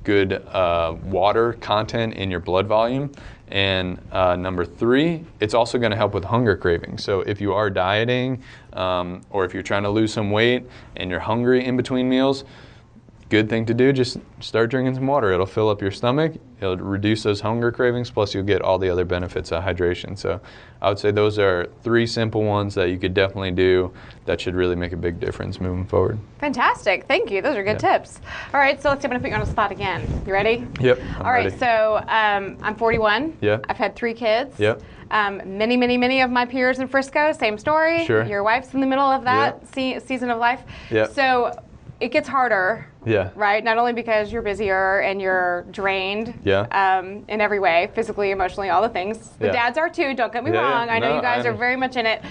good 0.04 0.32
uh, 0.32 0.96
water 1.04 1.52
content 1.52 2.14
in 2.14 2.30
your 2.30 2.40
blood 2.40 2.66
volume. 2.66 3.12
And 3.50 4.00
uh, 4.12 4.36
number 4.36 4.64
three, 4.64 5.24
it's 5.40 5.54
also 5.54 5.78
going 5.78 5.90
to 5.90 5.96
help 5.96 6.14
with 6.14 6.24
hunger 6.24 6.56
cravings. 6.56 7.02
So 7.02 7.20
if 7.22 7.40
you 7.40 7.52
are 7.52 7.68
dieting 7.68 8.42
um, 8.72 9.22
or 9.30 9.44
if 9.44 9.52
you're 9.52 9.62
trying 9.62 9.82
to 9.82 9.90
lose 9.90 10.12
some 10.12 10.30
weight 10.30 10.64
and 10.96 11.10
you're 11.10 11.20
hungry 11.20 11.64
in 11.64 11.76
between 11.76 12.08
meals, 12.08 12.44
good 13.30 13.48
thing 13.48 13.64
to 13.64 13.72
do 13.72 13.92
just 13.92 14.18
start 14.40 14.68
drinking 14.70 14.94
some 14.94 15.06
water 15.06 15.32
it'll 15.32 15.46
fill 15.46 15.68
up 15.70 15.80
your 15.80 15.90
stomach 15.92 16.32
it'll 16.60 16.76
reduce 16.76 17.22
those 17.22 17.40
hunger 17.40 17.70
cravings 17.72 18.10
plus 18.10 18.34
you'll 18.34 18.42
get 18.44 18.60
all 18.60 18.76
the 18.78 18.90
other 18.90 19.04
benefits 19.04 19.52
of 19.52 19.62
hydration 19.62 20.18
so 20.18 20.40
i 20.82 20.88
would 20.88 20.98
say 20.98 21.10
those 21.12 21.38
are 21.38 21.66
three 21.82 22.06
simple 22.06 22.42
ones 22.42 22.74
that 22.74 22.90
you 22.90 22.98
could 22.98 23.14
definitely 23.14 23.52
do 23.52 23.92
that 24.26 24.40
should 24.40 24.54
really 24.56 24.74
make 24.76 24.92
a 24.92 24.96
big 24.96 25.18
difference 25.20 25.60
moving 25.60 25.86
forward 25.86 26.18
Fantastic. 26.40 27.04
Thank 27.06 27.30
you. 27.30 27.42
Those 27.42 27.54
are 27.56 27.62
good 27.62 27.82
Yeah. 27.82 27.98
tips. 27.98 28.18
All 28.54 28.60
right, 28.60 28.80
so 28.80 28.88
let's 28.88 29.02
see. 29.02 29.04
I'm 29.06 29.10
going 29.10 29.20
to 29.20 29.22
put 29.22 29.28
you 29.28 29.34
on 29.38 29.44
the 29.44 29.50
spot 29.52 29.70
again. 29.70 30.22
You 30.26 30.32
ready? 30.32 30.66
yep 30.80 30.98
I'm 31.16 31.26
All 31.26 31.32
right, 31.32 31.44
ready. 31.44 31.58
so 31.58 31.96
um, 32.08 32.56
I'm 32.62 32.74
41. 32.76 33.36
Yeah. 33.42 33.58
I've 33.68 33.76
had 33.76 33.94
three 33.94 34.14
kids. 34.14 34.58
Yep. 34.58 34.80
Um, 35.10 35.42
many, 35.58 35.76
many, 35.76 35.98
many 35.98 36.22
of 36.22 36.30
my 36.30 36.46
peers 36.46 36.78
in 36.78 36.88
Frisco, 36.88 37.32
same 37.32 37.58
story. 37.58 38.06
Sure. 38.06 38.24
Your 38.24 38.42
wife's 38.42 38.72
in 38.72 38.80
the 38.80 38.86
middle 38.86 39.04
of 39.04 39.22
that 39.24 39.66
se- 39.74 40.00
season 40.06 40.30
of 40.30 40.38
life. 40.38 40.62
Yep. 40.90 41.10
So 41.12 41.54
it 42.00 42.08
gets 42.10 42.28
harder, 42.28 42.86
yeah 43.04 43.30
right? 43.34 43.62
Not 43.62 43.76
only 43.78 43.92
because 43.92 44.32
you're 44.32 44.42
busier 44.42 45.00
and 45.00 45.20
you're 45.20 45.66
drained 45.70 46.38
Yeah. 46.44 46.60
um, 46.72 47.24
in 47.28 47.40
every 47.40 47.60
way, 47.60 47.90
physically, 47.94 48.30
emotionally, 48.30 48.70
all 48.70 48.82
the 48.82 48.88
things. 48.88 49.30
The 49.38 49.46
Yeah. 49.46 49.52
dads 49.52 49.78
are 49.78 49.88
too, 49.88 50.14
don't 50.14 50.32
get 50.32 50.42
me 50.42 50.50
Yeah, 50.50 50.60
yeah. 50.62 50.78
wrong. 50.78 50.88
I 50.88 50.98
know 50.98 51.10
No, 51.10 51.16
you 51.16 51.22
guys 51.22 51.44
I 51.44 51.50
are 51.50 51.52
very 51.52 51.76
much 51.76 51.96
in 51.96 52.06
it. 52.06 52.22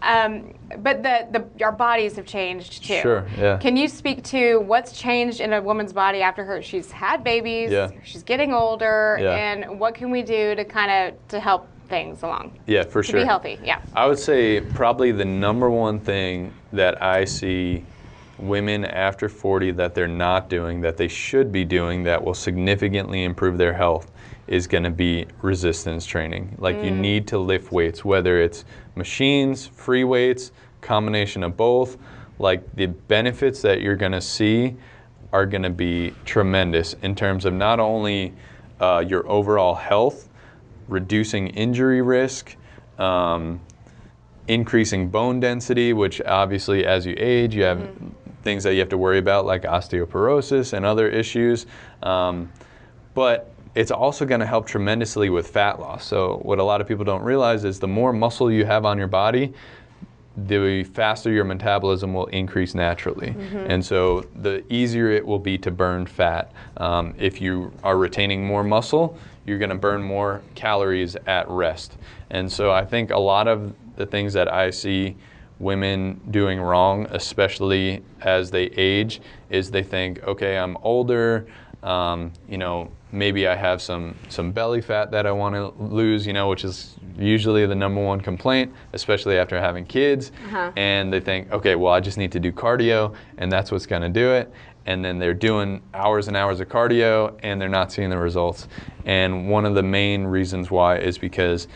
Um, 0.00 0.54
but 0.78 1.02
the, 1.02 1.26
the 1.32 1.64
our 1.64 1.72
bodies 1.72 2.14
have 2.16 2.24
changed 2.24 2.84
too. 2.86 3.00
Sure, 3.00 3.26
yeah. 3.36 3.56
Can 3.58 3.76
you 3.76 3.88
speak 3.88 4.22
to 4.24 4.58
what's 4.60 4.92
changed 4.92 5.40
in 5.40 5.52
a 5.52 5.60
woman's 5.60 5.92
body 5.92 6.22
after 6.22 6.44
her 6.44 6.62
she's 6.62 6.90
had 6.92 7.24
babies, 7.24 7.70
Yeah. 7.70 7.88
she's 8.04 8.22
getting 8.22 8.54
older, 8.54 9.18
Yeah. 9.20 9.32
and 9.34 9.80
what 9.80 9.94
can 9.94 10.10
we 10.10 10.22
do 10.22 10.54
to 10.54 10.64
kind 10.64 10.90
of 10.90 11.28
to 11.28 11.40
help 11.40 11.66
things 11.88 12.22
along 12.22 12.52
yeah 12.66 12.82
for 12.82 13.02
sure. 13.02 13.02
to 13.02 13.10
sure 13.12 13.20
be 13.22 13.26
healthy? 13.26 13.58
Yeah. 13.64 13.80
I 13.94 14.06
would 14.06 14.18
say 14.18 14.60
probably 14.60 15.10
the 15.10 15.24
number 15.24 15.68
one 15.68 15.98
thing 15.98 16.52
that 16.72 17.02
I 17.02 17.24
see 17.24 17.84
women 18.38 18.84
after 18.84 19.28
40 19.28 19.72
that 19.72 19.94
they're 19.94 20.06
not 20.06 20.48
doing 20.48 20.80
that 20.80 20.96
they 20.96 21.08
should 21.08 21.50
be 21.50 21.64
doing 21.64 22.04
that 22.04 22.22
will 22.22 22.34
significantly 22.34 23.24
improve 23.24 23.58
their 23.58 23.72
health 23.72 24.10
is 24.46 24.66
going 24.66 24.84
to 24.84 24.90
be 24.90 25.26
resistance 25.42 26.06
training. 26.06 26.56
Like 26.58 26.82
you 26.82 26.90
need 26.90 27.26
to 27.28 27.38
lift 27.38 27.70
weights, 27.70 28.04
whether 28.04 28.40
it's 28.40 28.64
machines, 28.94 29.66
free 29.66 30.04
weights, 30.04 30.52
combination 30.80 31.42
of 31.42 31.56
both. 31.56 31.98
Like 32.38 32.74
the 32.74 32.86
benefits 32.86 33.60
that 33.62 33.82
you're 33.82 33.96
going 33.96 34.12
to 34.12 34.20
see 34.20 34.76
are 35.32 35.44
going 35.44 35.62
to 35.62 35.70
be 35.70 36.14
tremendous 36.24 36.94
in 37.02 37.14
terms 37.14 37.44
of 37.44 37.52
not 37.52 37.78
only 37.78 38.32
uh, 38.80 39.04
your 39.06 39.28
overall 39.28 39.74
health, 39.74 40.28
reducing 40.88 41.48
injury 41.48 42.00
risk, 42.00 42.56
um, 42.98 43.60
increasing 44.46 45.10
bone 45.10 45.40
density, 45.40 45.92
which 45.92 46.22
obviously 46.22 46.86
as 46.86 47.04
you 47.04 47.14
age, 47.18 47.54
you 47.54 47.64
have 47.64 47.86
things 48.48 48.64
that 48.64 48.72
you 48.72 48.80
have 48.80 48.88
to 48.88 48.96
worry 48.96 49.18
about 49.18 49.44
like 49.44 49.62
osteoporosis 49.64 50.72
and 50.72 50.86
other 50.86 51.06
issues. 51.06 51.66
Um, 52.02 52.50
but 53.12 53.52
it's 53.74 53.90
also 53.90 54.24
going 54.24 54.40
to 54.40 54.46
help 54.46 54.66
tremendously 54.66 55.28
with 55.28 55.48
fat 55.48 55.78
loss. 55.78 56.06
So, 56.06 56.38
what 56.42 56.58
a 56.58 56.64
lot 56.64 56.80
of 56.80 56.88
people 56.88 57.04
don't 57.04 57.22
realize 57.22 57.64
is 57.64 57.78
the 57.78 57.88
more 57.88 58.12
muscle 58.12 58.50
you 58.50 58.64
have 58.64 58.86
on 58.86 58.96
your 58.96 59.06
body, 59.06 59.52
the 60.46 60.84
faster 60.84 61.30
your 61.30 61.44
metabolism 61.44 62.14
will 62.14 62.26
increase 62.26 62.74
naturally. 62.74 63.34
And 63.68 63.84
so 63.84 64.24
the 64.36 64.64
easier 64.72 65.10
it 65.10 65.26
will 65.26 65.40
be 65.40 65.58
to 65.58 65.70
burn 65.70 66.06
fat. 66.06 66.52
Um, 66.76 67.14
if 67.18 67.40
you 67.40 67.72
are 67.82 67.98
retaining 67.98 68.46
more 68.46 68.62
muscle, 68.62 69.18
you're 69.44 69.58
going 69.58 69.70
to 69.70 69.74
burn 69.74 70.00
more 70.00 70.42
calories 70.54 71.16
at 71.26 71.48
rest. 71.50 71.98
And 72.30 72.50
so 72.50 72.70
I 72.70 72.84
think 72.84 73.10
a 73.10 73.18
lot 73.18 73.48
of 73.48 73.74
the 73.96 74.06
things 74.06 74.32
that 74.34 74.52
I 74.52 74.70
see 74.70 75.16
women 75.58 76.20
doing 76.30 76.60
wrong, 76.60 77.06
especially 77.10 78.02
as 78.20 78.50
they 78.50 78.64
age, 78.64 79.20
is 79.50 79.70
they 79.70 79.82
think, 79.82 80.22
okay, 80.24 80.56
I'm 80.56 80.76
older, 80.82 81.46
um, 81.82 82.32
you 82.48 82.58
know, 82.58 82.90
maybe 83.12 83.46
I 83.46 83.54
have 83.54 83.80
some 83.80 84.14
some 84.28 84.52
belly 84.52 84.80
fat 84.80 85.10
that 85.12 85.26
I 85.26 85.32
want 85.32 85.54
to 85.54 85.68
lose, 85.82 86.26
you 86.26 86.32
know, 86.32 86.48
which 86.48 86.64
is 86.64 86.96
usually 87.16 87.66
the 87.66 87.74
number 87.74 88.02
one 88.02 88.20
complaint, 88.20 88.72
especially 88.92 89.38
after 89.38 89.58
having 89.58 89.84
kids. 89.84 90.32
Uh-huh. 90.46 90.72
And 90.76 91.12
they 91.12 91.20
think, 91.20 91.50
okay, 91.52 91.74
well, 91.74 91.92
I 91.92 92.00
just 92.00 92.18
need 92.18 92.32
to 92.32 92.40
do 92.40 92.52
cardio, 92.52 93.14
and 93.38 93.50
that's 93.50 93.70
what's 93.70 93.86
going 93.86 94.02
to 94.02 94.08
do 94.08 94.32
it. 94.32 94.52
And 94.86 95.04
then 95.04 95.18
they're 95.18 95.34
doing 95.34 95.82
hours 95.92 96.28
and 96.28 96.36
hours 96.36 96.60
of 96.60 96.68
cardio, 96.68 97.38
and 97.42 97.60
they're 97.60 97.68
not 97.68 97.92
seeing 97.92 98.10
the 98.10 98.18
results. 98.18 98.68
And 99.04 99.48
one 99.48 99.66
of 99.66 99.74
the 99.74 99.82
main 99.82 100.24
reasons 100.24 100.70
why 100.70 100.98
is 100.98 101.18
because, 101.18 101.68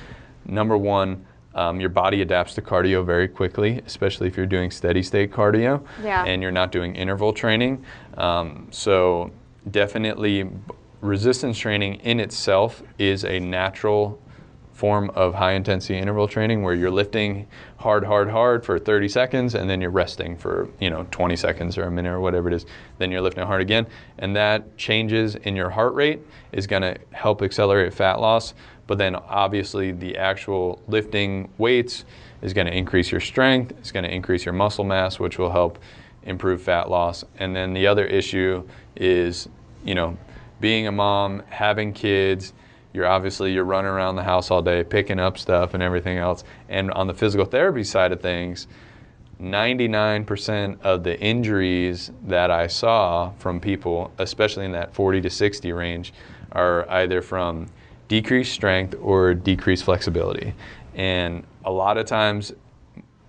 number 0.46 0.78
one, 0.78 1.26
um, 1.54 1.80
your 1.80 1.90
body 1.90 2.22
adapts 2.22 2.54
to 2.54 2.62
cardio 2.62 3.04
very 3.04 3.28
quickly, 3.28 3.80
especially 3.86 4.26
if 4.28 4.36
you're 4.36 4.46
doing 4.46 4.70
steady 4.70 5.02
state 5.02 5.30
cardio 5.32 5.82
Yeah. 6.02 6.24
and 6.24 6.42
you're 6.42 6.50
not 6.52 6.72
doing 6.72 6.94
interval 6.96 7.32
training. 7.32 7.84
Um, 8.16 8.68
so, 8.70 9.30
definitely, 9.70 10.48
resistance 11.00 11.58
training 11.58 11.96
in 11.96 12.20
itself 12.20 12.82
is 12.98 13.24
a 13.24 13.38
natural 13.40 14.20
form 14.72 15.10
of 15.10 15.34
high 15.34 15.52
intensity 15.52 15.98
interval 15.98 16.26
training 16.26 16.62
where 16.62 16.74
you're 16.74 16.90
lifting 16.90 17.46
hard 17.76 18.04
hard 18.04 18.30
hard 18.30 18.64
for 18.64 18.78
30 18.78 19.08
seconds 19.08 19.54
and 19.54 19.68
then 19.68 19.80
you're 19.80 19.90
resting 19.90 20.36
for 20.36 20.68
you 20.80 20.88
know 20.88 21.06
20 21.10 21.36
seconds 21.36 21.76
or 21.76 21.84
a 21.84 21.90
minute 21.90 22.10
or 22.10 22.20
whatever 22.20 22.48
it 22.48 22.54
is. 22.54 22.66
Then 22.98 23.10
you're 23.10 23.20
lifting 23.20 23.44
hard 23.44 23.60
again. 23.60 23.86
And 24.18 24.34
that 24.36 24.76
changes 24.76 25.34
in 25.36 25.54
your 25.54 25.70
heart 25.70 25.94
rate 25.94 26.20
is 26.52 26.66
going 26.66 26.82
to 26.82 26.96
help 27.12 27.42
accelerate 27.42 27.92
fat 27.92 28.20
loss. 28.20 28.54
But 28.86 28.98
then 28.98 29.14
obviously 29.14 29.92
the 29.92 30.16
actual 30.16 30.82
lifting 30.88 31.50
weights 31.58 32.04
is 32.40 32.52
going 32.52 32.66
to 32.66 32.76
increase 32.76 33.12
your 33.12 33.20
strength 33.20 33.72
it's 33.78 33.92
going 33.92 34.04
to 34.04 34.12
increase 34.12 34.44
your 34.44 34.52
muscle 34.52 34.84
mass 34.84 35.20
which 35.20 35.38
will 35.38 35.50
help 35.50 35.78
improve 36.24 36.62
fat 36.62 36.88
loss. 36.88 37.24
And 37.38 37.54
then 37.54 37.72
the 37.72 37.86
other 37.86 38.06
issue 38.06 38.66
is 38.96 39.48
you 39.84 39.94
know 39.94 40.16
being 40.60 40.86
a 40.86 40.92
mom 40.92 41.42
having 41.48 41.92
kids 41.92 42.52
you're 42.92 43.06
obviously 43.06 43.52
you're 43.52 43.64
running 43.64 43.90
around 43.90 44.16
the 44.16 44.22
house 44.22 44.50
all 44.50 44.62
day 44.62 44.84
picking 44.84 45.18
up 45.18 45.38
stuff 45.38 45.74
and 45.74 45.82
everything 45.82 46.18
else. 46.18 46.44
And 46.68 46.90
on 46.92 47.06
the 47.06 47.14
physical 47.14 47.46
therapy 47.46 47.84
side 47.84 48.12
of 48.12 48.20
things 48.20 48.66
99% 49.40 50.80
of 50.82 51.02
the 51.02 51.18
injuries 51.18 52.12
that 52.22 52.52
i 52.52 52.68
saw 52.68 53.32
from 53.38 53.58
people 53.58 54.12
especially 54.18 54.64
in 54.64 54.70
that 54.70 54.94
40 54.94 55.20
to 55.22 55.30
60 55.30 55.72
range 55.72 56.12
are 56.52 56.88
either 56.88 57.22
from 57.22 57.66
decreased 58.12 58.52
strength 58.52 58.94
or 59.00 59.32
decreased 59.32 59.84
flexibility. 59.84 60.54
And 60.94 61.44
a 61.64 61.72
lot 61.72 61.96
of 61.96 62.04
times 62.04 62.52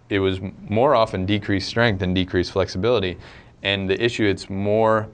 it 0.10 0.20
was 0.20 0.42
more 0.68 0.94
often 0.94 1.26
decreased 1.26 1.70
strength 1.70 2.00
than 2.00 2.14
decreased 2.14 2.52
flexibility. 2.52 3.18
And 3.62 3.90
the 3.90 4.04
issue 4.04 4.26
it's 4.26 4.50
more 4.50 5.08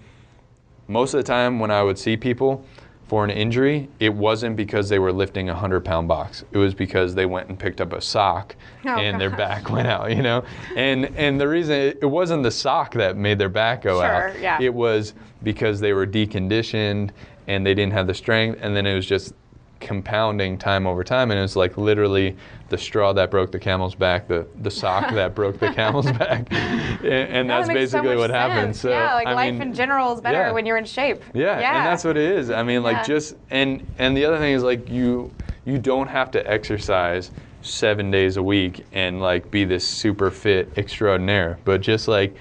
most 0.87 1.13
of 1.13 1.19
the 1.19 1.23
time 1.23 1.59
when 1.59 1.69
I 1.69 1.83
would 1.83 1.99
see 1.99 2.17
people 2.17 2.65
for 3.09 3.23
an 3.23 3.31
injury, 3.31 3.89
it 3.99 4.13
wasn't 4.13 4.55
because 4.55 4.87
they 4.87 4.99
were 4.99 5.11
lifting 5.11 5.49
a 5.49 5.53
100 5.53 5.83
pound 5.83 6.07
box. 6.07 6.45
It 6.51 6.59
was 6.59 6.75
because 6.75 7.15
they 7.15 7.25
went 7.25 7.49
and 7.49 7.57
picked 7.57 7.81
up 7.81 7.91
a 7.91 7.99
sock 7.99 8.55
Oh, 8.85 8.89
and 8.97 9.19
their 9.19 9.31
back 9.31 9.69
went 9.71 9.87
out, 9.87 10.15
you 10.15 10.21
know? 10.21 10.43
And 10.75 11.05
and 11.17 11.41
the 11.41 11.47
reason 11.47 11.73
it 11.75 12.05
wasn't 12.09 12.43
the 12.43 12.51
sock 12.51 12.93
that 12.93 13.17
made 13.17 13.39
their 13.39 13.49
back 13.49 13.81
go 13.81 13.95
Sure, 13.99 14.29
out. 14.29 14.39
yeah. 14.39 14.59
It 14.61 14.71
was 14.73 15.15
because 15.41 15.79
they 15.79 15.91
were 15.93 16.05
deconditioned 16.05 17.09
and 17.47 17.65
they 17.65 17.73
didn't 17.73 17.93
have 17.93 18.05
the 18.05 18.13
strength 18.13 18.59
and 18.61 18.75
then 18.75 18.85
it 18.85 18.93
was 18.93 19.07
just 19.07 19.33
compounding 19.79 20.57
time 20.57 20.85
over 20.85 21.03
time 21.03 21.31
and 21.31 21.37
it 21.37 21.41
was 21.41 21.55
like 21.55 21.77
literally 21.77 22.35
the 22.67 22.77
straw 22.77 23.13
that 23.13 23.31
broke 23.31 23.51
the 23.51 23.59
camel's 23.59 23.95
back 23.95 24.27
the 24.27 24.45
the 24.61 24.69
sock 24.69 25.09
that 25.13 25.33
broke 25.33 25.57
the 25.59 25.71
camel's 25.71 26.11
back 26.11 26.45
and, 26.51 27.03
and 27.05 27.49
that's 27.49 27.67
so 27.67 27.73
basically 27.73 28.09
much 28.09 28.17
what 28.17 28.29
happened 28.29 28.75
so 28.75 28.89
yeah, 28.89 29.13
like 29.13 29.27
I 29.27 29.33
life 29.33 29.53
mean, 29.53 29.61
in 29.61 29.73
general 29.73 30.13
is 30.13 30.21
better 30.21 30.37
yeah. 30.39 30.51
when 30.51 30.65
you're 30.65 30.77
in 30.77 30.85
shape. 30.85 31.21
yeah, 31.33 31.77
and 31.77 31.85
that's 31.85 32.03
what 32.03 32.17
it 32.17 32.31
is. 32.31 32.49
I 32.49 32.63
mean, 32.63 32.83
like 32.83 32.97
Yeah. 32.97 33.03
just 33.03 33.35
and 33.49 33.85
and 33.97 34.15
the 34.15 34.25
other 34.25 34.37
thing 34.37 34.53
is 34.53 34.63
like 34.63 34.89
you 34.89 35.31
you 35.65 35.77
don't 35.77 36.07
have 36.07 36.31
to 36.31 36.51
exercise 36.51 37.31
seven 37.61 38.09
days 38.11 38.37
a 38.37 38.43
week 38.43 38.85
and 38.93 39.21
like 39.21 39.49
be 39.51 39.65
this 39.65 39.87
super 39.87 40.31
fit 40.31 40.69
extraordinaire, 40.77 41.57
but 41.65 41.81
just 41.81 42.07
like 42.07 42.35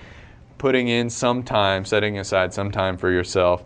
putting 0.59 0.89
in 0.89 1.09
some 1.11 1.43
time, 1.43 1.85
setting 1.85 2.19
aside 2.19 2.53
some 2.53 2.71
time 2.71 2.97
for 2.97 3.11
yourself, 3.11 3.65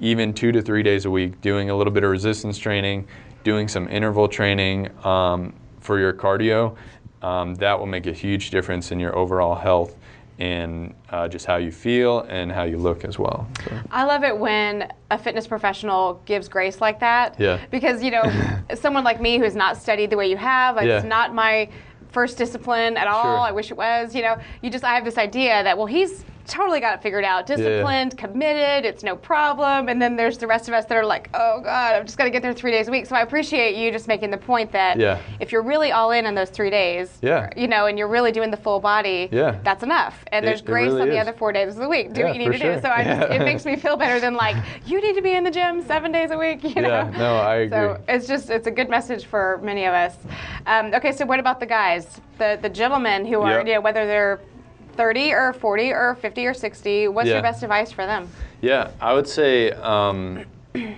even 0.00 0.32
two 0.32 0.52
to 0.52 0.62
three 0.62 0.82
days 0.82 1.04
a 1.04 1.10
week, 1.10 1.40
doing 1.40 1.70
a 1.70 1.76
little 1.76 1.92
bit 1.92 2.04
of 2.04 2.10
resistance 2.10 2.58
training, 2.58 3.06
doing 3.44 3.68
some 3.68 3.88
interval 3.88 4.28
training 4.28 4.90
um, 5.04 5.52
for 5.80 5.98
your 5.98 6.12
cardio, 6.12 6.76
um, 7.22 7.54
that 7.56 7.78
will 7.78 7.86
make 7.86 8.06
a 8.06 8.12
huge 8.12 8.50
difference 8.50 8.90
in 8.90 8.98
your 8.98 9.16
overall 9.16 9.54
health 9.54 9.96
and 10.38 10.92
uh, 11.10 11.28
just 11.28 11.46
how 11.46 11.56
you 11.56 11.70
feel 11.70 12.20
and 12.28 12.50
how 12.50 12.64
you 12.64 12.76
look 12.76 13.04
as 13.04 13.18
well. 13.18 13.46
So. 13.64 13.78
I 13.90 14.04
love 14.04 14.24
it 14.24 14.36
when 14.36 14.92
a 15.10 15.18
fitness 15.18 15.46
professional 15.46 16.20
gives 16.24 16.48
grace 16.48 16.80
like 16.80 16.98
that. 17.00 17.38
Yeah. 17.38 17.60
Because, 17.70 18.02
you 18.02 18.10
know, 18.10 18.24
someone 18.74 19.04
like 19.04 19.20
me 19.20 19.38
who's 19.38 19.54
not 19.54 19.76
studied 19.76 20.10
the 20.10 20.16
way 20.16 20.28
you 20.28 20.36
have, 20.36 20.76
like, 20.76 20.88
it's 20.88 21.06
not 21.06 21.32
my 21.32 21.68
first 22.10 22.38
discipline 22.38 22.96
at 22.96 23.06
all. 23.06 23.22
Sure. 23.22 23.38
I 23.38 23.52
wish 23.52 23.70
it 23.70 23.76
was. 23.76 24.14
You 24.14 24.22
know, 24.22 24.38
you 24.62 24.70
just, 24.70 24.84
I 24.84 24.94
have 24.94 25.04
this 25.04 25.18
idea 25.18 25.62
that, 25.62 25.76
well, 25.76 25.86
he's 25.86 26.24
totally 26.46 26.80
got 26.80 26.94
it 26.98 27.02
figured 27.02 27.24
out. 27.24 27.46
Disciplined, 27.46 28.16
committed, 28.18 28.84
it's 28.84 29.02
no 29.02 29.16
problem. 29.16 29.88
And 29.88 30.00
then 30.00 30.16
there's 30.16 30.38
the 30.38 30.46
rest 30.46 30.68
of 30.68 30.74
us 30.74 30.84
that 30.86 30.96
are 30.96 31.04
like, 31.04 31.28
oh, 31.34 31.60
God, 31.60 31.94
I'm 31.94 32.04
just 32.06 32.18
going 32.18 32.30
to 32.30 32.32
get 32.32 32.42
there 32.42 32.52
three 32.52 32.70
days 32.70 32.88
a 32.88 32.90
week. 32.90 33.06
So 33.06 33.14
I 33.16 33.20
appreciate 33.22 33.76
you 33.76 33.90
just 33.92 34.08
making 34.08 34.30
the 34.30 34.38
point 34.38 34.72
that 34.72 34.98
Yeah. 34.98 35.18
if 35.40 35.52
you're 35.52 35.62
really 35.62 35.92
all 35.92 36.10
in 36.10 36.26
on 36.26 36.34
those 36.34 36.50
three 36.50 36.70
days, 36.70 37.18
Yeah. 37.22 37.50
you 37.56 37.68
know, 37.68 37.86
and 37.86 37.98
you're 37.98 38.08
really 38.08 38.32
doing 38.32 38.50
the 38.50 38.56
full 38.56 38.80
body, 38.80 39.28
Yeah. 39.30 39.56
that's 39.62 39.82
enough. 39.82 40.24
And 40.32 40.44
It- 40.44 40.48
there's 40.48 40.62
grace 40.62 40.86
really 40.88 41.02
on 41.02 41.08
the 41.08 41.18
other 41.18 41.32
four 41.32 41.52
days 41.52 41.70
of 41.70 41.76
the 41.76 41.88
week. 41.88 42.12
Do 42.12 42.20
Yeah, 42.20 42.26
what 42.28 42.36
you 42.36 42.40
need 42.40 42.52
to 42.52 42.58
sure. 42.58 42.74
do. 42.76 42.80
So 42.80 42.88
I 42.90 43.04
just, 43.04 43.30
it 43.32 43.38
makes 43.40 43.64
me 43.64 43.76
feel 43.76 43.96
better 43.96 44.18
than 44.20 44.34
like 44.34 44.56
you 44.86 45.00
need 45.00 45.14
to 45.14 45.22
be 45.22 45.34
in 45.34 45.44
the 45.44 45.50
gym 45.50 45.82
seven 45.86 46.12
days 46.12 46.30
a 46.30 46.38
week. 46.38 46.62
You 46.64 46.82
know? 46.82 46.88
Yeah, 46.88 47.10
no, 47.18 47.36
I 47.36 47.54
agree. 47.56 47.76
So 47.78 48.00
it's 48.08 48.26
just 48.26 48.50
it's 48.50 48.66
a 48.66 48.70
good 48.70 48.88
message 48.88 49.26
for 49.26 49.60
many 49.62 49.84
of 49.84 49.94
us. 49.94 50.16
Um, 50.66 50.92
okay, 50.94 51.12
so 51.12 51.24
what 51.26 51.38
about 51.40 51.60
the 51.60 51.66
guys, 51.66 52.20
the 52.38 52.58
the 52.60 52.68
gentlemen 52.68 53.24
who 53.26 53.40
are 53.42 53.58
Yep. 53.58 53.66
you 53.66 53.74
know 53.74 53.80
whether 53.80 54.06
they're 54.06 54.40
30 54.96 55.32
or 55.32 55.52
40 55.52 55.90
or 55.92 56.14
50 56.20 56.46
or 56.46 56.54
60? 56.54 57.08
What's 57.08 57.28
Yeah. 57.28 57.34
your 57.34 57.42
best 57.42 57.62
advice 57.62 57.92
for 57.92 58.06
them? 58.06 58.28
Yeah, 58.60 58.90
I 59.00 59.12
would 59.14 59.26
say 59.26 59.72
um, 59.72 60.44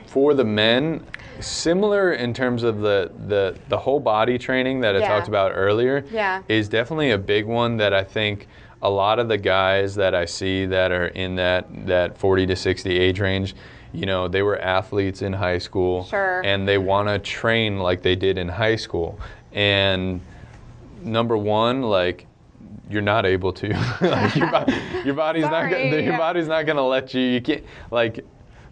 for 0.07 0.35
the 0.35 0.44
men, 0.44 1.04
similar 1.40 2.12
in 2.12 2.33
terms 2.33 2.62
of 2.62 2.80
the, 2.80 3.11
the, 3.26 3.57
the 3.68 3.76
whole 3.78 4.00
body 4.00 4.38
training 4.38 4.80
that 4.80 4.94
I 4.94 5.00
Yeah. 5.00 5.09
talked 5.09 5.28
about 5.28 5.52
earlier, 5.54 6.04
Yeah. 6.11 6.42
is 6.48 6.68
definitely 6.68 7.11
a 7.11 7.18
big 7.18 7.46
one 7.46 7.76
that 7.78 7.92
I 7.92 8.04
think 8.04 8.46
a 8.83 8.90
lot 8.90 9.18
of 9.18 9.28
the 9.28 9.38
guys 9.38 9.94
that 9.94 10.14
I 10.14 10.26
see 10.26 10.66
that 10.66 10.92
are 10.92 11.07
in 11.07 11.37
that, 11.37 11.66
that 11.87 12.18
40 12.18 12.46
to 12.46 12.54
60 12.57 12.98
age 12.98 13.18
range, 13.18 13.54
you 13.92 14.07
know, 14.07 14.28
they 14.28 14.42
were 14.42 14.59
athletes 14.61 15.22
in 15.22 15.33
high 15.33 15.59
school. 15.59 16.04
Sure. 16.04 16.42
And 16.44 16.68
they 16.68 16.78
want 16.78 17.09
to 17.09 17.18
train 17.18 17.78
like 17.78 18.02
they 18.02 18.14
did 18.16 18.37
in 18.38 18.48
high 18.48 18.76
school. 18.76 19.18
And 19.52 20.20
number 21.02 21.37
one, 21.37 21.83
like, 21.83 22.26
you're 22.94 23.02
not 23.02 23.26
able 23.26 23.52
to. 23.52 23.68
like 24.00 24.35
your, 24.37 24.50
bo- 24.50 24.66
your 25.04 25.14
body's 25.14 25.42
not 25.42 25.70
gonna, 25.70 25.85
your 26.00 26.16
body's 26.16 26.48
not 26.48 26.64
gonna 26.64 26.87
let 26.87 27.12
you. 27.12 27.20
You 27.20 27.40
can't 27.42 27.64
like 27.90 28.24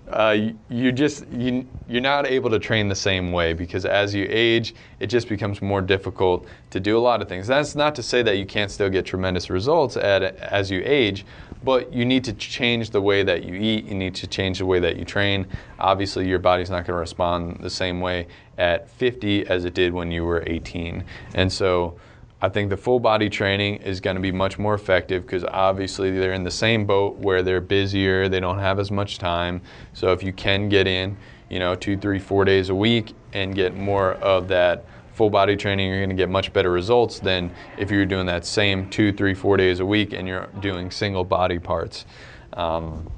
uh, 0.08 0.36
you, 0.36 0.58
you 0.68 0.92
just 0.92 1.26
you, 1.28 1.66
you're 1.88 2.00
not 2.00 2.26
able 2.26 2.50
to 2.50 2.58
train 2.58 2.88
the 2.88 2.94
same 2.94 3.32
way 3.32 3.52
because 3.52 3.84
as 3.84 4.14
you 4.14 4.26
age, 4.28 4.74
it 5.00 5.06
just 5.06 5.28
becomes 5.28 5.62
more 5.62 5.80
difficult 5.80 6.46
to 6.70 6.80
do 6.80 6.98
a 6.98 7.00
lot 7.00 7.22
of 7.22 7.28
things. 7.28 7.46
That's 7.46 7.74
not 7.74 7.94
to 7.96 8.02
say 8.02 8.22
that 8.22 8.36
you 8.36 8.46
can't 8.46 8.70
still 8.70 8.88
get 8.88 9.06
tremendous 9.06 9.50
results 9.50 9.96
at 9.96 10.22
as 10.22 10.70
you 10.70 10.82
age, 10.84 11.24
but 11.62 11.92
you 11.92 12.04
need 12.04 12.24
to 12.24 12.32
change 12.32 12.90
the 12.90 13.00
way 13.00 13.22
that 13.22 13.44
you 13.44 13.54
eat. 13.54 13.84
You 13.84 13.94
need 13.94 14.14
to 14.16 14.26
change 14.26 14.58
the 14.58 14.66
way 14.66 14.80
that 14.80 14.96
you 14.96 15.04
train. 15.04 15.46
Obviously, 15.78 16.28
your 16.28 16.38
body's 16.38 16.70
not 16.70 16.84
going 16.86 16.94
to 16.96 17.00
respond 17.00 17.58
the 17.60 17.70
same 17.70 18.00
way 18.00 18.26
at 18.58 18.90
50 18.90 19.46
as 19.46 19.64
it 19.64 19.74
did 19.74 19.92
when 19.92 20.10
you 20.10 20.24
were 20.24 20.42
18, 20.46 21.04
and 21.34 21.52
so. 21.52 21.98
I 22.44 22.48
think 22.48 22.70
the 22.70 22.76
full 22.76 22.98
body 22.98 23.30
training 23.30 23.76
is 23.76 24.00
going 24.00 24.16
to 24.16 24.20
be 24.20 24.32
much 24.32 24.58
more 24.58 24.74
effective 24.74 25.22
because 25.22 25.44
obviously 25.44 26.10
they're 26.10 26.32
in 26.32 26.42
the 26.42 26.50
same 26.50 26.84
boat 26.84 27.16
where 27.18 27.40
they're 27.40 27.60
busier, 27.60 28.28
they 28.28 28.40
don't 28.40 28.58
have 28.58 28.80
as 28.80 28.90
much 28.90 29.18
time. 29.18 29.62
So 29.92 30.12
if 30.12 30.24
you 30.24 30.32
can 30.32 30.68
get 30.68 30.88
in, 30.88 31.16
you 31.48 31.60
know, 31.60 31.76
two, 31.76 31.96
three, 31.96 32.18
four 32.18 32.44
days 32.44 32.68
a 32.68 32.74
week 32.74 33.14
and 33.32 33.54
get 33.54 33.76
more 33.76 34.14
of 34.14 34.48
that 34.48 34.84
full 35.14 35.30
body 35.30 35.56
training, 35.56 35.88
you're 35.88 36.00
going 36.00 36.10
to 36.10 36.16
get 36.16 36.28
much 36.28 36.52
better 36.52 36.72
results 36.72 37.20
than 37.20 37.54
if 37.78 37.92
you're 37.92 38.06
doing 38.06 38.26
that 38.26 38.44
same 38.44 38.90
two, 38.90 39.12
three, 39.12 39.34
four 39.34 39.56
days 39.56 39.78
a 39.78 39.86
week 39.86 40.12
and 40.12 40.26
you're 40.26 40.48
doing 40.58 40.90
single 40.90 41.22
body 41.22 41.60
parts. 41.60 42.06
Um, 42.54 43.08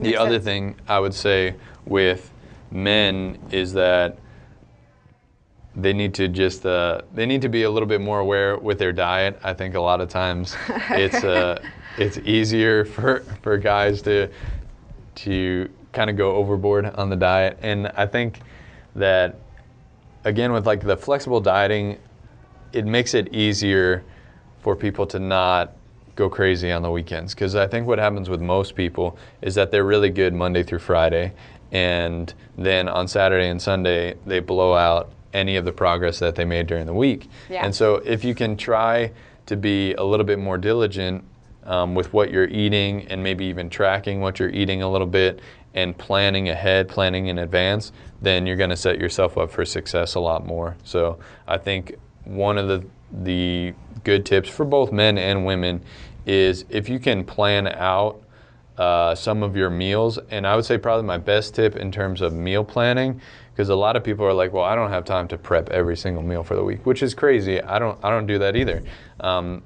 the 0.00 0.16
other 0.16 0.32
sense. 0.32 0.44
thing 0.44 0.76
I 0.88 0.98
would 0.98 1.14
say 1.14 1.54
with 1.86 2.32
men 2.72 3.38
is 3.52 3.72
that 3.74 4.18
they 5.78 5.92
need 5.92 6.12
to 6.14 6.28
just 6.28 6.66
uh, 6.66 7.02
they 7.14 7.24
need 7.24 7.42
to 7.42 7.48
be 7.48 7.62
a 7.62 7.70
little 7.70 7.86
bit 7.86 8.00
more 8.00 8.18
aware 8.18 8.58
with 8.58 8.78
their 8.78 8.92
diet. 8.92 9.38
I 9.44 9.54
think 9.54 9.74
a 9.74 9.80
lot 9.80 10.00
of 10.00 10.08
times 10.08 10.56
it's 10.90 11.22
uh, 11.22 11.62
it's 11.96 12.18
easier 12.18 12.84
for 12.84 13.20
for 13.42 13.56
guys 13.56 14.02
to 14.02 14.28
to 15.16 15.70
kind 15.92 16.10
of 16.10 16.16
go 16.16 16.34
overboard 16.34 16.86
on 16.86 17.08
the 17.08 17.16
diet, 17.16 17.58
and 17.62 17.86
I 17.96 18.06
think 18.06 18.40
that 18.96 19.36
again 20.24 20.52
with 20.52 20.66
like 20.66 20.82
the 20.82 20.96
flexible 20.96 21.40
dieting, 21.40 21.98
it 22.72 22.84
makes 22.84 23.14
it 23.14 23.32
easier 23.32 24.04
for 24.60 24.74
people 24.74 25.06
to 25.06 25.20
not 25.20 25.74
go 26.16 26.28
crazy 26.28 26.72
on 26.72 26.82
the 26.82 26.90
weekends 26.90 27.32
because 27.32 27.54
I 27.54 27.68
think 27.68 27.86
what 27.86 28.00
happens 28.00 28.28
with 28.28 28.40
most 28.40 28.74
people 28.74 29.16
is 29.40 29.54
that 29.54 29.70
they're 29.70 29.84
really 29.84 30.10
good 30.10 30.34
Monday 30.34 30.64
through 30.64 30.80
Friday 30.80 31.32
and 31.70 32.34
then 32.56 32.88
on 32.88 33.06
Saturday 33.06 33.48
and 33.48 33.62
Sunday 33.62 34.16
they 34.26 34.40
blow 34.40 34.74
out 34.74 35.12
any 35.32 35.56
of 35.56 35.64
the 35.64 35.72
progress 35.72 36.18
that 36.18 36.34
they 36.34 36.44
made 36.44 36.66
during 36.66 36.86
the 36.86 36.94
week. 36.94 37.28
Yeah. 37.48 37.64
And 37.64 37.74
so 37.74 37.96
if 37.96 38.24
you 38.24 38.34
can 38.34 38.56
try 38.56 39.12
to 39.46 39.56
be 39.56 39.94
a 39.94 40.04
little 40.04 40.26
bit 40.26 40.38
more 40.38 40.58
diligent 40.58 41.24
um, 41.64 41.94
with 41.94 42.12
what 42.12 42.30
you're 42.30 42.48
eating 42.48 43.06
and 43.08 43.22
maybe 43.22 43.44
even 43.46 43.68
tracking 43.68 44.20
what 44.20 44.38
you're 44.38 44.50
eating 44.50 44.82
a 44.82 44.90
little 44.90 45.06
bit 45.06 45.40
and 45.74 45.96
planning 45.96 46.48
ahead, 46.48 46.88
planning 46.88 47.26
in 47.26 47.38
advance, 47.38 47.92
then 48.22 48.46
you're 48.46 48.56
going 48.56 48.70
to 48.70 48.76
set 48.76 48.98
yourself 48.98 49.36
up 49.36 49.50
for 49.50 49.64
success 49.64 50.14
a 50.14 50.20
lot 50.20 50.46
more. 50.46 50.76
So 50.84 51.18
I 51.46 51.58
think 51.58 51.94
one 52.24 52.58
of 52.58 52.68
the 52.68 52.84
the 53.10 53.72
good 54.04 54.26
tips 54.26 54.50
for 54.50 54.66
both 54.66 54.92
men 54.92 55.16
and 55.16 55.46
women 55.46 55.82
is 56.26 56.66
if 56.68 56.90
you 56.90 56.98
can 56.98 57.24
plan 57.24 57.66
out 57.66 58.22
uh, 58.76 59.14
some 59.14 59.42
of 59.42 59.56
your 59.56 59.70
meals, 59.70 60.18
and 60.30 60.46
I 60.46 60.54
would 60.54 60.64
say 60.64 60.78
probably 60.78 61.04
my 61.04 61.18
best 61.18 61.54
tip 61.54 61.74
in 61.74 61.90
terms 61.90 62.20
of 62.20 62.32
meal 62.32 62.64
planning, 62.64 63.20
because 63.58 63.70
a 63.70 63.74
lot 63.74 63.96
of 63.96 64.04
people 64.04 64.24
are 64.24 64.32
like, 64.32 64.52
well, 64.52 64.62
I 64.62 64.76
don't 64.76 64.90
have 64.90 65.04
time 65.04 65.26
to 65.28 65.36
prep 65.36 65.68
every 65.70 65.96
single 65.96 66.22
meal 66.22 66.44
for 66.44 66.54
the 66.54 66.62
week, 66.62 66.86
which 66.86 67.02
is 67.02 67.12
crazy. 67.12 67.60
I 67.60 67.80
don't 67.80 67.98
I 68.04 68.08
don't 68.08 68.28
do 68.28 68.38
that 68.38 68.54
either. 68.54 68.84
Um, 69.18 69.64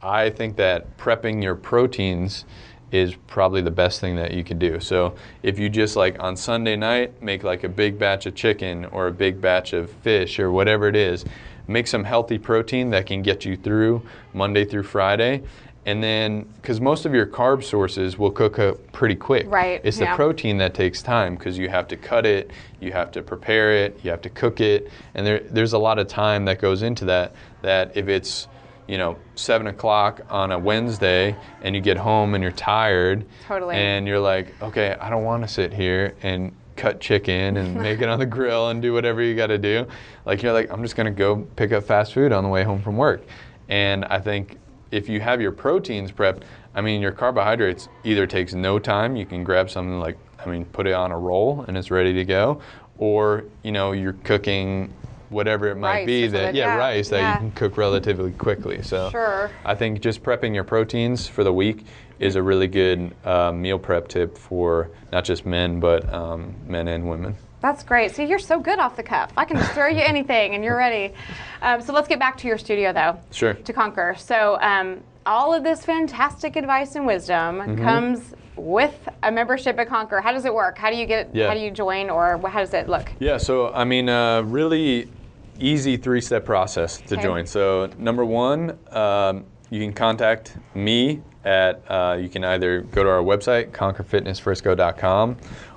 I 0.00 0.30
think 0.30 0.56
that 0.56 0.96
prepping 0.96 1.42
your 1.42 1.54
proteins 1.54 2.46
is 2.90 3.14
probably 3.26 3.60
the 3.60 3.70
best 3.70 4.00
thing 4.00 4.16
that 4.16 4.32
you 4.32 4.42
can 4.42 4.58
do. 4.58 4.80
So 4.80 5.14
if 5.42 5.58
you 5.58 5.68
just 5.68 5.94
like 5.94 6.18
on 6.20 6.38
Sunday 6.38 6.74
night 6.74 7.22
make 7.22 7.44
like 7.44 7.64
a 7.64 7.68
big 7.68 7.98
batch 7.98 8.24
of 8.24 8.34
chicken 8.34 8.86
or 8.86 9.08
a 9.08 9.12
big 9.12 9.42
batch 9.42 9.74
of 9.74 9.90
fish 9.90 10.38
or 10.38 10.50
whatever 10.50 10.88
it 10.88 10.96
is, 10.96 11.26
make 11.68 11.88
some 11.88 12.04
healthy 12.04 12.38
protein 12.38 12.88
that 12.90 13.04
can 13.04 13.20
get 13.20 13.44
you 13.44 13.58
through 13.58 14.00
Monday 14.32 14.64
through 14.64 14.84
Friday. 14.84 15.42
And 15.84 16.02
then, 16.02 16.42
because 16.56 16.80
most 16.80 17.06
of 17.06 17.12
your 17.12 17.26
carb 17.26 17.64
sources 17.64 18.16
will 18.16 18.30
cook 18.30 18.60
up 18.60 18.92
pretty 18.92 19.16
quick. 19.16 19.46
Right, 19.48 19.80
It's 19.82 19.98
the 19.98 20.04
yeah. 20.04 20.14
protein 20.14 20.58
that 20.58 20.74
takes 20.74 21.02
time 21.02 21.34
because 21.34 21.58
you 21.58 21.68
have 21.68 21.88
to 21.88 21.96
cut 21.96 22.24
it, 22.24 22.52
you 22.80 22.92
have 22.92 23.10
to 23.12 23.22
prepare 23.22 23.72
it, 23.72 23.98
you 24.04 24.10
have 24.10 24.22
to 24.22 24.30
cook 24.30 24.60
it, 24.60 24.90
and 25.14 25.26
there, 25.26 25.40
there's 25.40 25.72
a 25.72 25.78
lot 25.78 25.98
of 25.98 26.06
time 26.06 26.44
that 26.44 26.60
goes 26.60 26.82
into 26.82 27.04
that. 27.06 27.34
That 27.62 27.96
if 27.96 28.08
it's 28.08 28.46
you 28.88 28.98
know, 28.98 29.16
seven 29.36 29.68
o'clock 29.68 30.20
on 30.28 30.52
a 30.52 30.58
Wednesday 30.58 31.36
and 31.62 31.74
you 31.74 31.80
get 31.80 31.96
home 31.96 32.34
and 32.34 32.42
you're 32.42 32.52
tired. 32.52 33.24
Totally. 33.46 33.76
And 33.76 34.06
you're 34.06 34.20
like, 34.20 34.60
okay, 34.60 34.96
I 35.00 35.08
don't 35.08 35.24
want 35.24 35.42
to 35.42 35.48
sit 35.48 35.72
here 35.72 36.14
and 36.22 36.54
cut 36.76 37.00
chicken 37.00 37.56
and 37.56 37.74
make 37.80 38.00
it 38.00 38.08
on 38.08 38.18
the 38.18 38.26
grill 38.26 38.68
and 38.70 38.82
do 38.82 38.92
whatever 38.92 39.22
you 39.22 39.34
got 39.34 39.46
to 39.46 39.58
do. 39.58 39.86
Like, 40.24 40.42
you're 40.42 40.52
like, 40.52 40.70
I'm 40.70 40.82
just 40.82 40.96
going 40.96 41.06
to 41.06 41.16
go 41.16 41.36
pick 41.56 41.72
up 41.72 41.84
fast 41.84 42.12
food 42.12 42.32
on 42.32 42.42
the 42.44 42.50
way 42.50 42.64
home 42.64 42.82
from 42.82 42.96
work. 42.96 43.24
And 43.68 44.04
I 44.06 44.18
think 44.18 44.58
if 44.92 45.08
you 45.08 45.20
have 45.20 45.40
your 45.40 45.50
proteins 45.50 46.12
prepped, 46.12 46.42
I 46.74 46.80
mean, 46.80 47.00
your 47.00 47.12
carbohydrates 47.12 47.88
either 48.04 48.26
takes 48.26 48.54
no 48.54 48.78
time. 48.78 49.16
You 49.16 49.26
can 49.26 49.42
grab 49.42 49.68
something 49.68 49.98
like, 49.98 50.16
I 50.38 50.48
mean, 50.48 50.64
put 50.66 50.86
it 50.86 50.92
on 50.92 51.10
a 51.10 51.18
roll 51.18 51.64
and 51.66 51.76
it's 51.76 51.90
ready 51.90 52.12
to 52.12 52.24
go. 52.24 52.60
Or, 52.98 53.44
you 53.64 53.72
know, 53.72 53.92
you're 53.92 54.12
cooking 54.12 54.92
whatever 55.30 55.68
it 55.68 55.76
might 55.76 56.00
Rice 56.00 56.06
be 56.06 56.26
that 56.28 56.54
yeah, 56.54 56.74
yeah, 56.74 56.76
rice 56.76 57.08
that 57.08 57.20
yeah. 57.20 57.32
you 57.32 57.38
can 57.38 57.52
cook 57.52 57.78
relatively 57.78 58.32
quickly. 58.32 58.82
So 58.82 59.10
Sure. 59.10 59.50
I 59.64 59.74
think 59.74 60.00
just 60.00 60.22
prepping 60.22 60.54
your 60.54 60.64
proteins 60.64 61.26
for 61.26 61.42
the 61.42 61.52
week 61.52 61.86
is 62.18 62.36
a 62.36 62.42
really 62.42 62.68
good 62.68 63.14
uh, 63.24 63.50
meal 63.50 63.78
prep 63.78 64.08
tip 64.08 64.36
for 64.36 64.90
not 65.10 65.24
just 65.24 65.46
men 65.46 65.80
but 65.80 66.12
um, 66.12 66.54
men 66.68 66.86
and 66.88 67.08
women. 67.08 67.34
That's 67.62 67.82
great. 67.84 68.10
See, 68.14 68.24
you're 68.24 68.38
so 68.40 68.58
good 68.60 68.78
off 68.80 68.96
the 68.96 69.02
cuff. 69.04 69.32
I 69.36 69.44
can 69.44 69.56
just 69.56 69.72
throw 69.72 69.86
you 69.86 70.00
anything 70.02 70.54
and 70.54 70.62
you're 70.64 70.76
ready. 70.76 71.14
Um, 71.62 71.80
so 71.80 71.92
let's 71.92 72.08
get 72.08 72.18
back 72.18 72.36
to 72.38 72.48
your 72.48 72.58
studio, 72.58 72.92
though. 72.92 73.18
Sure. 73.30 73.54
To 73.54 73.72
conquer. 73.72 74.16
So 74.18 74.58
um, 74.60 75.00
all 75.24 75.54
of 75.54 75.62
this 75.62 75.84
fantastic 75.84 76.56
advice 76.56 76.96
and 76.96 77.06
wisdom 77.06 77.60
Mm-hmm. 77.60 77.84
comes 77.84 78.34
with 78.56 79.08
a 79.22 79.30
membership 79.32 79.78
at 79.78 79.88
Conquer. 79.88 80.20
How 80.20 80.32
does 80.32 80.44
it 80.44 80.52
work? 80.52 80.76
How 80.76 80.90
do 80.90 80.96
you 80.96 81.06
get? 81.06 81.34
Yeah. 81.34 81.48
How 81.48 81.54
do 81.54 81.60
you 81.60 81.70
join, 81.70 82.10
or 82.10 82.36
how 82.48 82.58
does 82.60 82.74
it 82.74 82.86
look? 82.88 83.10
Yeah, 83.18 83.38
so 83.38 83.72
I 83.72 83.84
mean, 83.84 84.10
uh, 84.10 84.42
really 84.42 85.08
easy 85.58 85.96
three 85.96 86.20
step 86.20 86.44
process 86.44 87.00
to 87.02 87.14
Okay. 87.14 87.22
join. 87.22 87.46
So, 87.46 87.88
number 87.96 88.24
one, 88.26 88.76
um, 88.90 89.44
you 89.70 89.80
can 89.80 89.92
contact 89.94 90.56
me 90.74 91.22
at, 91.44 91.82
uh, 91.88 92.18
you 92.20 92.28
can 92.28 92.44
either 92.44 92.82
go 92.82 93.02
to 93.02 93.08
our 93.08 93.22
website, 93.22 93.70
conquerfitnessfrisco.com, 93.70 95.36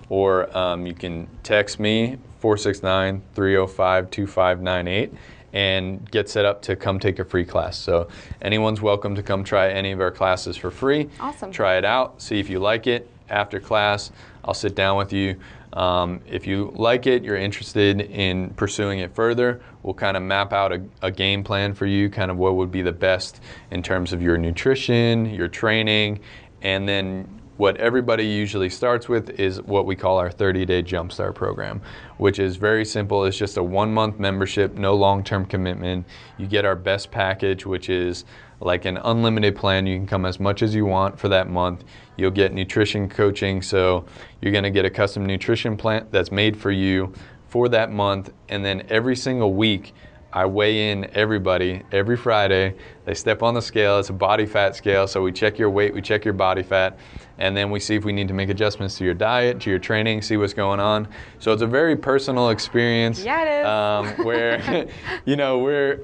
or 0.09 0.55
um, 0.57 0.85
you 0.85 0.93
can 0.93 1.27
text 1.43 1.79
me 1.79 2.17
469 2.39 3.21
305 3.33 4.11
2598 4.11 5.13
and 5.53 6.11
get 6.11 6.29
set 6.29 6.43
up 6.43 6.61
to 6.63 6.75
come 6.75 6.99
take 6.99 7.17
a 7.19 7.25
free 7.25 7.45
class. 7.45 7.77
So, 7.77 8.09
anyone's 8.41 8.81
welcome 8.81 9.15
to 9.15 9.23
come 9.23 9.43
try 9.43 9.69
any 9.69 9.93
of 9.93 10.01
our 10.01 10.11
classes 10.11 10.57
for 10.57 10.69
free. 10.69 11.09
Awesome. 11.19 11.51
Try 11.51 11.77
it 11.77 11.85
out, 11.85 12.21
see 12.21 12.39
if 12.39 12.49
you 12.49 12.59
like 12.59 12.87
it. 12.87 13.09
After 13.29 13.59
class, 13.59 14.11
I'll 14.43 14.53
sit 14.53 14.75
down 14.75 14.97
with 14.97 15.11
you. 15.13 15.39
Um, 15.73 16.21
if 16.27 16.45
you 16.47 16.71
like 16.75 17.05
it, 17.07 17.23
you're 17.23 17.35
interested 17.35 17.99
in 17.99 18.51
pursuing 18.51 18.99
it 18.99 19.13
further, 19.13 19.61
we'll 19.83 19.93
kind 19.93 20.15
of 20.15 20.23
map 20.23 20.53
out 20.53 20.71
a, 20.71 20.81
a 21.01 21.11
game 21.11 21.43
plan 21.43 21.73
for 21.73 21.85
you, 21.85 22.09
kind 22.09 22.31
of 22.31 22.37
what 22.37 22.55
would 22.55 22.71
be 22.71 22.81
the 22.81 22.93
best 22.93 23.41
in 23.71 23.83
terms 23.83 24.13
of 24.13 24.21
your 24.21 24.37
nutrition, 24.37 25.25
your 25.25 25.49
training, 25.49 26.19
and 26.61 26.87
then 26.87 27.27
what 27.57 27.77
everybody 27.77 28.25
usually 28.25 28.69
starts 28.69 29.07
with 29.07 29.29
is 29.39 29.61
what 29.61 29.85
we 29.85 29.95
call 29.95 30.17
our 30.17 30.29
30 30.29 30.65
day 30.65 30.83
jumpstart 30.83 31.35
program, 31.35 31.81
which 32.17 32.37
is 32.37 32.57
very 32.57 32.83
simple. 32.83 33.23
It's 33.23 33.37
just 33.37 33.57
a 33.57 33.63
one 33.63 33.93
month 33.93 34.19
membership, 34.19 34.75
no 34.75 34.93
long 34.93 35.23
term 35.23 35.45
commitment. 35.45 36.05
You 36.37 36.47
get 36.47 36.65
our 36.65 36.75
best 36.75 37.11
package, 37.11 37.65
which 37.65 37.89
is 37.89 38.25
like 38.59 38.85
an 38.85 38.97
unlimited 38.97 39.55
plan. 39.55 39.85
You 39.85 39.97
can 39.97 40.07
come 40.07 40.25
as 40.25 40.39
much 40.39 40.63
as 40.63 40.75
you 40.75 40.85
want 40.85 41.17
for 41.17 41.29
that 41.29 41.49
month. 41.49 41.85
You'll 42.17 42.31
get 42.31 42.53
nutrition 42.53 43.07
coaching, 43.09 43.61
so 43.61 44.05
you're 44.41 44.51
going 44.51 44.63
to 44.63 44.71
get 44.71 44.85
a 44.85 44.89
custom 44.89 45.25
nutrition 45.25 45.77
plan 45.77 46.07
that's 46.11 46.31
made 46.31 46.57
for 46.57 46.71
you 46.71 47.13
for 47.47 47.69
that 47.69 47.91
month. 47.91 48.31
And 48.49 48.65
then 48.65 48.85
every 48.89 49.15
single 49.15 49.53
week, 49.53 49.93
I 50.35 50.45
weigh 50.45 50.91
in 50.91 51.09
everybody 51.13 51.81
every 51.93 52.17
Friday. 52.17 52.75
They 53.05 53.13
step 53.13 53.41
on 53.41 53.53
the 53.53 53.61
scale. 53.61 53.99
It's 53.99 54.09
a 54.09 54.13
body 54.13 54.45
fat 54.45 54.75
scale, 54.75 55.07
so 55.07 55.21
we 55.21 55.31
check 55.31 55.57
your 55.57 55.69
weight, 55.69 55.93
we 55.93 56.01
check 56.01 56.25
your 56.25 56.33
body 56.33 56.61
fat, 56.61 56.99
and 57.37 57.55
then 57.55 57.71
we 57.71 57.79
see 57.79 57.95
if 57.95 58.03
we 58.03 58.11
need 58.11 58.27
to 58.27 58.33
make 58.33 58.49
adjustments 58.49 58.97
to 58.97 59.05
your 59.05 59.13
diet, 59.13 59.61
to 59.61 59.69
your 59.69 59.79
training, 59.79 60.21
see 60.21 60.35
what's 60.35 60.53
going 60.53 60.81
on. 60.81 61.07
So 61.39 61.53
it's 61.53 61.61
a 61.61 61.67
very 61.67 61.95
personal 61.95 62.49
experience. 62.49 63.23
Yeah, 63.23 63.43
it 63.45 63.61
is. 63.61 63.65
Um, 64.19 64.25
where, 64.25 64.89
you 65.25 65.37
know, 65.37 65.59
we're, 65.59 66.01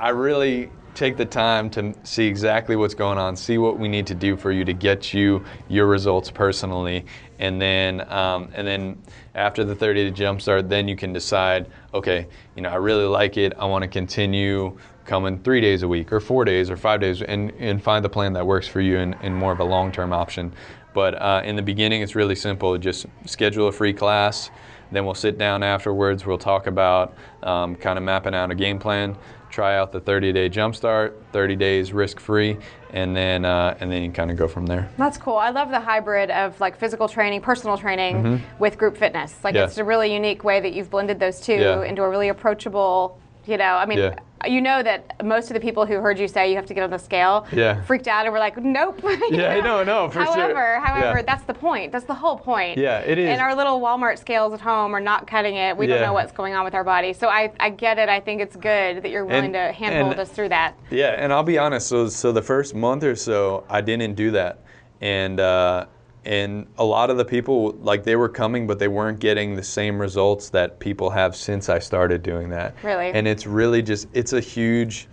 I 0.00 0.08
really 0.08 0.70
take 0.96 1.16
the 1.16 1.24
time 1.24 1.68
to 1.70 1.94
see 2.02 2.26
exactly 2.26 2.74
what's 2.74 2.94
going 2.94 3.18
on, 3.18 3.36
see 3.36 3.58
what 3.58 3.78
we 3.78 3.86
need 3.86 4.06
to 4.06 4.14
do 4.14 4.36
for 4.36 4.50
you 4.50 4.64
to 4.64 4.72
get 4.72 5.12
you 5.12 5.44
your 5.68 5.86
results 5.86 6.30
personally, 6.30 7.04
and 7.38 7.60
then 7.60 8.00
um, 8.10 8.50
and 8.54 8.66
then 8.66 9.00
after 9.34 9.62
the 9.62 9.74
30 9.74 10.10
day 10.10 10.24
jumpstart, 10.24 10.68
then 10.68 10.88
you 10.88 10.96
can 10.96 11.12
decide, 11.12 11.70
okay, 11.92 12.26
you 12.56 12.62
know, 12.62 12.70
I 12.70 12.76
really 12.76 13.04
like 13.04 13.36
it, 13.36 13.52
I 13.58 13.66
want 13.66 13.82
to 13.82 13.88
continue 13.88 14.76
coming 15.04 15.38
three 15.40 15.60
days 15.60 15.82
a 15.82 15.88
week 15.88 16.12
or 16.12 16.18
four 16.18 16.44
days 16.44 16.70
or 16.70 16.76
five 16.76 17.00
days, 17.00 17.22
and 17.22 17.52
and 17.58 17.82
find 17.82 18.04
the 18.04 18.08
plan 18.08 18.32
that 18.32 18.46
works 18.46 18.66
for 18.66 18.80
you 18.80 18.98
and, 18.98 19.14
and 19.20 19.34
more 19.34 19.52
of 19.52 19.60
a 19.60 19.64
long 19.64 19.92
term 19.92 20.12
option. 20.12 20.52
But 20.94 21.20
uh, 21.20 21.42
in 21.44 21.56
the 21.56 21.62
beginning, 21.62 22.00
it's 22.00 22.14
really 22.14 22.34
simple. 22.34 22.76
Just 22.78 23.04
schedule 23.26 23.68
a 23.68 23.72
free 23.72 23.92
class. 23.92 24.50
Then 24.90 25.04
we'll 25.04 25.14
sit 25.14 25.36
down 25.36 25.62
afterwards. 25.62 26.24
We'll 26.24 26.38
talk 26.38 26.66
about 26.66 27.14
um, 27.42 27.76
kind 27.76 27.98
of 27.98 28.04
mapping 28.04 28.34
out 28.34 28.50
a 28.50 28.54
game 28.54 28.78
plan, 28.78 29.16
try 29.56 29.78
out 29.78 29.90
the 29.90 30.00
30-day 30.00 30.50
jumpstart, 30.50 31.14
30 31.32 31.56
days 31.56 31.90
risk-free, 31.94 32.58
and 32.92 33.16
then 33.16 33.46
uh, 33.46 33.74
and 33.80 33.90
then 33.90 34.02
you 34.02 34.10
kind 34.12 34.30
of 34.30 34.36
go 34.36 34.46
from 34.46 34.66
there. 34.66 34.86
That's 34.98 35.16
cool. 35.16 35.36
I 35.38 35.48
love 35.48 35.70
the 35.70 35.80
hybrid 35.80 36.30
of 36.30 36.60
like 36.60 36.78
physical 36.78 37.08
training, 37.08 37.40
personal 37.40 37.78
training 37.78 38.42
with 38.58 38.76
group 38.76 38.96
fitness. 38.98 39.34
Like 39.42 39.54
Mm-hmm. 39.54 39.56
Yeah. 39.60 39.64
it's 39.64 39.78
a 39.78 39.84
really 39.84 40.12
unique 40.12 40.44
way 40.44 40.60
that 40.60 40.74
you've 40.74 40.90
blended 40.90 41.18
those 41.18 41.40
two 41.40 41.54
Yeah. 41.54 41.82
into 41.84 42.02
a 42.02 42.08
really 42.10 42.28
approachable. 42.28 43.18
You 43.46 43.56
know, 43.56 43.64
I 43.76 43.86
mean, 43.86 43.98
Yeah. 43.98 44.14
you 44.46 44.60
know 44.60 44.82
that 44.82 45.24
most 45.24 45.50
of 45.50 45.54
the 45.54 45.60
people 45.60 45.86
who 45.86 45.94
heard 46.00 46.18
you 46.18 46.26
say 46.26 46.50
you 46.50 46.56
have 46.56 46.66
to 46.66 46.74
get 46.74 46.82
on 46.82 46.90
the 46.90 46.98
scale 46.98 47.46
Yeah. 47.52 47.80
freaked 47.82 48.08
out 48.08 48.24
and 48.26 48.32
were 48.32 48.38
like, 48.40 48.56
nope. 48.58 49.00
Yeah, 49.30 49.60
know? 49.60 49.82
no, 49.82 49.84
no, 49.84 50.10
for 50.10 50.24
sure. 50.24 50.34
however, 50.34 50.80
however, 50.80 51.18
Yeah. 51.18 51.22
that's 51.24 51.44
the 51.44 51.54
point. 51.54 51.92
That's 51.92 52.06
the 52.06 52.14
whole 52.14 52.36
point. 52.36 52.76
Yeah, 52.76 52.98
it 53.00 53.18
is. 53.18 53.28
And 53.28 53.40
our 53.40 53.54
little 53.54 53.80
Walmart 53.80 54.18
scales 54.18 54.52
at 54.52 54.60
home 54.60 54.94
are 54.94 55.00
not 55.00 55.26
cutting 55.28 55.54
it. 55.56 55.76
We 55.76 55.86
don't 55.86 56.00
know 56.00 56.12
what's 56.12 56.32
going 56.32 56.54
on 56.54 56.64
with 56.64 56.74
our 56.74 56.84
body. 56.84 57.12
So 57.12 57.28
I, 57.28 57.52
I 57.60 57.70
get 57.70 57.98
it. 57.98 58.08
I 58.08 58.18
think 58.20 58.40
it's 58.40 58.56
good 58.56 59.02
that 59.02 59.10
you're 59.10 59.24
willing 59.24 59.54
And- 59.54 59.54
to 59.54 59.72
handhold 59.72 60.12
and- 60.12 60.20
us 60.20 60.28
through 60.30 60.48
that. 60.50 60.74
Yeah, 60.90 61.14
and 61.16 61.32
I'll 61.32 61.42
be 61.44 61.58
honest. 61.58 61.86
So, 61.86 62.08
so 62.08 62.32
the 62.32 62.42
first 62.42 62.74
month 62.74 63.04
or 63.04 63.14
so, 63.14 63.64
I 63.70 63.80
didn't 63.80 64.14
do 64.14 64.32
that, 64.32 64.58
and 65.00 65.38
uh, 65.38 65.86
and 66.26 66.66
a 66.78 66.84
lot 66.84 67.08
of 67.08 67.16
the 67.16 67.24
people 67.24 67.72
like 67.80 68.02
they 68.02 68.16
were 68.16 68.28
coming, 68.28 68.66
but 68.66 68.78
they 68.78 68.88
weren't 68.88 69.20
getting 69.20 69.54
the 69.54 69.62
same 69.62 69.98
results 69.98 70.50
that 70.50 70.78
people 70.80 71.08
have 71.10 71.36
since 71.36 71.68
I 71.68 71.78
started 71.78 72.22
doing 72.22 72.50
that. 72.50 72.74
Really? 72.82 73.12
And 73.12 73.28
it's 73.28 73.46
really 73.46 73.80
just 73.80 74.08
it's 74.12 74.32
a 74.32 74.40
huge. 74.40 75.08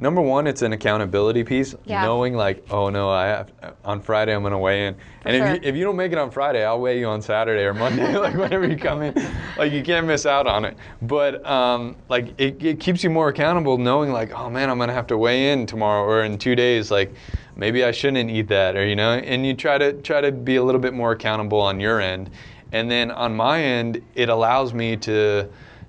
Number 0.00 0.20
one, 0.20 0.46
it's 0.46 0.62
an 0.62 0.72
accountability 0.72 1.42
piece. 1.42 1.74
Yeah. 1.84 2.04
Knowing 2.04 2.34
like, 2.34 2.64
oh 2.70 2.88
no, 2.88 3.10
I 3.10 3.26
have 3.26 3.52
on 3.84 4.00
Friday 4.00 4.32
I'm 4.32 4.44
gonna 4.44 4.58
weigh 4.58 4.86
in, 4.86 4.96
and 5.24 5.36
sure. 5.36 5.46
if 5.46 5.62
you, 5.62 5.68
if 5.68 5.76
you 5.76 5.84
don't 5.84 5.96
make 5.96 6.12
it 6.12 6.18
on 6.18 6.30
Friday, 6.30 6.64
I'll 6.64 6.80
weigh 6.80 7.00
you 7.00 7.06
on 7.06 7.20
Saturday 7.20 7.64
or 7.64 7.74
Monday, 7.74 8.16
like 8.18 8.34
whenever 8.34 8.66
you 8.66 8.76
come 8.76 9.02
in. 9.02 9.14
Like 9.56 9.72
you 9.72 9.82
can't 9.82 10.06
miss 10.06 10.24
out 10.24 10.46
on 10.46 10.64
it. 10.64 10.76
But 11.02 11.44
um, 11.44 11.96
like 12.08 12.32
it, 12.38 12.62
it 12.62 12.80
keeps 12.80 13.02
you 13.02 13.10
more 13.10 13.28
accountable, 13.28 13.76
knowing 13.76 14.12
like, 14.12 14.32
oh 14.32 14.48
man, 14.48 14.70
I'm 14.70 14.78
gonna 14.78 14.92
have 14.92 15.08
to 15.08 15.18
weigh 15.18 15.52
in 15.52 15.66
tomorrow 15.66 16.04
or 16.04 16.22
in 16.22 16.38
two 16.38 16.54
days. 16.54 16.92
Like 16.92 17.12
maybe 17.56 17.82
I 17.82 17.90
shouldn't 17.90 18.30
eat 18.30 18.46
that, 18.48 18.76
or 18.76 18.86
you 18.86 18.94
know. 18.94 19.14
And 19.14 19.44
you 19.44 19.54
try 19.54 19.78
to 19.78 19.94
try 19.94 20.20
to 20.20 20.30
be 20.30 20.56
a 20.56 20.62
little 20.62 20.80
bit 20.80 20.94
more 20.94 21.10
accountable 21.10 21.60
on 21.60 21.80
your 21.80 22.00
end, 22.00 22.30
and 22.70 22.88
then 22.88 23.10
on 23.10 23.34
my 23.34 23.60
end, 23.60 24.00
it 24.14 24.28
allows 24.28 24.72
me 24.72 24.96
to 24.98 25.48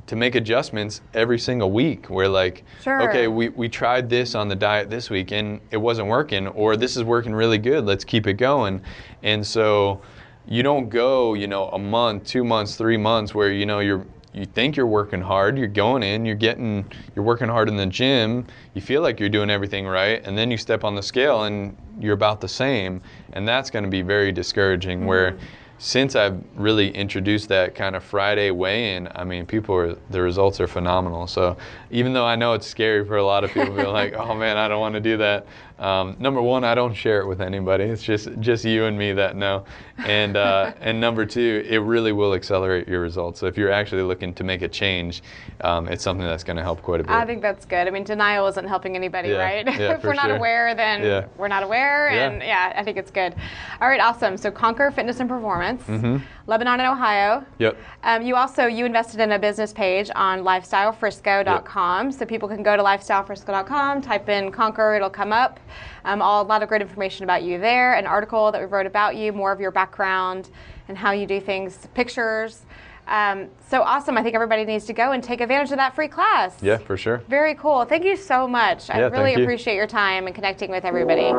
to 0.10 0.16
make 0.16 0.34
adjustments 0.34 1.02
every 1.14 1.38
single 1.38 1.72
week. 1.72 2.10
Where 2.10 2.28
like, 2.28 2.64
Sure. 2.82 3.08
okay, 3.08 3.28
we, 3.28 3.50
we 3.50 3.70
tried 3.70 4.10
this 4.10 4.34
on 4.34 4.48
the 4.48 4.56
diet 4.56 4.90
this 4.90 5.12
week 5.12 5.32
and 5.32 5.62
it 5.70 5.78
wasn't 5.78 6.08
working, 6.08 6.48
or 6.48 6.76
this 6.76 6.98
is 6.98 7.04
working 7.04 7.34
really 7.34 7.60
good. 7.60 7.86
Let's 7.86 8.04
keep 8.04 8.26
it 8.26 8.34
going. 8.34 8.82
And 9.22 9.46
so 9.46 10.02
you 10.48 10.64
don't 10.64 10.90
go, 10.90 11.36
you 11.36 11.46
know, 11.46 11.70
a 11.70 11.78
month, 11.78 12.26
two 12.26 12.44
months, 12.44 12.76
three 12.76 12.98
months 12.98 13.36
where 13.36 13.52
you 13.52 13.68
know 13.68 13.80
you're 13.80 14.04
you 14.34 14.46
think 14.46 14.76
you're 14.76 14.88
working 14.88 15.22
hard, 15.22 15.58
you're 15.58 15.68
going 15.68 16.04
in, 16.04 16.24
you're 16.24 16.36
getting, 16.36 16.86
you're 17.16 17.26
working 17.26 17.48
hard 17.48 17.68
in 17.68 17.76
the 17.76 17.86
gym, 17.86 18.46
you 18.76 18.82
feel 18.82 19.02
like 19.02 19.20
you're 19.20 19.28
doing 19.28 19.50
everything 19.50 19.88
right, 19.88 20.22
and 20.24 20.38
then 20.38 20.52
you 20.52 20.58
step 20.58 20.84
on 20.84 20.94
the 20.94 21.02
scale 21.02 21.46
and 21.46 21.76
you're 22.00 22.14
about 22.14 22.40
the 22.40 22.48
same, 22.48 23.02
and 23.34 23.48
that's 23.48 23.72
going 23.72 23.84
to 23.84 23.90
be 23.90 24.04
very 24.04 24.32
discouraging. 24.32 25.08
Where 25.08 25.32
mm-hmm. 25.32 25.46
Since 25.80 26.14
I've 26.16 26.44
really 26.56 26.92
introduced 26.92 27.48
that 27.50 27.74
kind 27.74 27.96
of 27.96 28.04
Friday 28.04 28.52
weigh-in, 28.52 29.08
I 29.16 29.24
mean, 29.24 29.46
people 29.46 29.74
are 29.76 29.96
the 30.10 30.22
results 30.22 30.60
are 30.60 30.68
phenomenal. 30.68 31.26
So 31.26 31.58
even 31.90 32.12
though 32.12 32.26
I 32.26 32.36
know 32.36 32.54
it's 32.54 32.68
scary 32.68 33.06
for 33.06 33.16
a 33.16 33.24
lot 33.24 33.46
of 33.46 33.52
people, 33.52 33.74
like, 33.92 34.14
"Oh 34.18 34.36
man, 34.36 34.58
I 34.58 34.68
don't 34.68 34.82
want 34.82 34.96
to 34.96 35.02
do 35.02 35.18
that." 35.18 35.48
Um, 35.80 36.18
number 36.20 36.42
one, 36.42 36.64
I 36.66 36.76
don't 36.76 36.94
share 36.94 37.22
it 37.22 37.26
with 37.28 37.40
anybody. 37.42 37.86
It's 37.86 38.04
just 38.04 38.28
just 38.40 38.66
you 38.66 38.86
and 38.86 38.98
me 38.98 39.14
that 39.14 39.36
know. 39.38 39.64
And 39.98 40.36
uh, 40.36 40.74
and 40.82 41.00
number 41.00 41.26
two, 41.26 41.64
it 41.68 41.78
really 41.78 42.12
will 42.12 42.34
accelerate 42.34 42.88
your 42.88 43.00
results. 43.00 43.40
So 43.40 43.46
if 43.48 43.58
you're 43.58 43.72
actually 43.72 44.02
looking 44.02 44.34
to 44.36 44.44
make 44.44 44.62
a 44.62 44.68
change, 44.68 45.24
um, 45.62 45.88
it's 45.88 46.04
something 46.04 46.26
that's 46.26 46.44
going 46.44 46.58
to 46.58 46.64
help 46.64 46.82
quite 46.82 47.00
a 47.00 47.04
bit. 47.04 47.12
I 47.12 47.26
think 47.26 47.42
that's 47.42 47.66
good. 47.66 47.88
I 47.88 47.92
mean, 47.92 48.04
denial 48.04 48.46
isn't 48.48 48.68
helping 48.68 48.96
anybody, 48.96 49.30
Yeah, 49.30 49.36
right? 49.38 49.66
yeah, 49.66 49.94
if 49.96 50.04
we're 50.04 50.14
not 50.14 50.26
sure. 50.28 50.36
aware, 50.36 50.76
then 50.76 51.02
Yeah. 51.02 51.26
we're 51.38 51.48
not 51.48 51.64
aware, 51.64 52.10
and 52.10 52.42
yeah, 52.42 52.74
I 52.76 52.84
think 52.84 52.98
it's 52.98 53.12
good. 53.12 53.34
All 53.82 53.88
right, 53.88 54.02
awesome. 54.02 54.36
So 54.36 54.52
Conquer 54.52 54.92
Fitness 54.92 55.20
and 55.22 55.30
Performance, 55.30 55.82
Mm-hmm. 55.84 56.18
Lebanon 56.50 56.80
and 56.80 56.90
Ohio. 56.90 57.46
Yep. 57.60 57.78
Um, 58.04 58.22
you 58.24 58.36
also 58.36 58.66
you 58.66 58.86
invested 58.86 59.20
in 59.20 59.32
a 59.32 59.40
business 59.40 59.72
page 59.72 60.10
on 60.16 60.40
lifestylefrisco.com, 60.44 62.12
so 62.12 62.26
people 62.26 62.50
can 62.50 62.64
go 62.64 62.76
to 62.76 62.84
lifestylefrisco.com, 62.84 64.02
type 64.02 64.28
in 64.30 64.52
Conquer, 64.52 64.96
it'll 64.96 65.10
come 65.10 65.32
up. 65.32 65.60
Um, 66.06 66.22
all, 66.22 66.42
a 66.42 66.48
lot 66.48 66.64
of 66.64 66.70
great 66.70 66.82
information 66.82 67.24
about 67.24 67.44
you 67.44 67.60
there, 67.60 67.94
an 67.94 68.06
article 68.08 68.52
that 68.52 68.60
we 68.60 68.66
wrote 68.68 68.88
about 68.88 69.16
you, 69.16 69.32
more 69.32 69.52
of 69.52 69.60
your 69.60 69.72
background 69.72 70.50
and 70.88 70.98
how 70.98 71.12
you 71.12 71.28
do 71.28 71.40
things, 71.40 71.88
pictures. 71.94 72.66
Um, 73.08 73.48
so 73.68 73.82
awesome! 73.82 74.18
I 74.18 74.24
think 74.24 74.36
everybody 74.36 74.66
needs 74.66 74.86
to 74.86 74.94
go 74.94 75.12
and 75.14 75.24
take 75.24 75.42
advantage 75.42 75.72
of 75.72 75.78
that 75.78 75.96
free 75.96 76.08
class. 76.08 76.56
Yeah, 76.62 76.78
for 76.78 76.96
sure. 76.96 77.18
Very 77.28 77.56
cool. 77.56 77.84
Thank 77.86 78.04
you 78.06 78.16
so 78.16 78.48
much. 78.48 78.90
I 78.90 79.00
Yeah, 79.00 79.08
really 79.08 79.32
thank 79.32 79.38
you. 79.38 79.44
appreciate 79.46 79.76
your 79.76 79.88
time 79.88 80.28
and 80.28 80.36
connecting 80.36 80.70
with 80.70 80.86
everybody. 80.86 81.32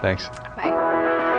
Thanks. 0.00 0.28
Bye. 0.56 1.29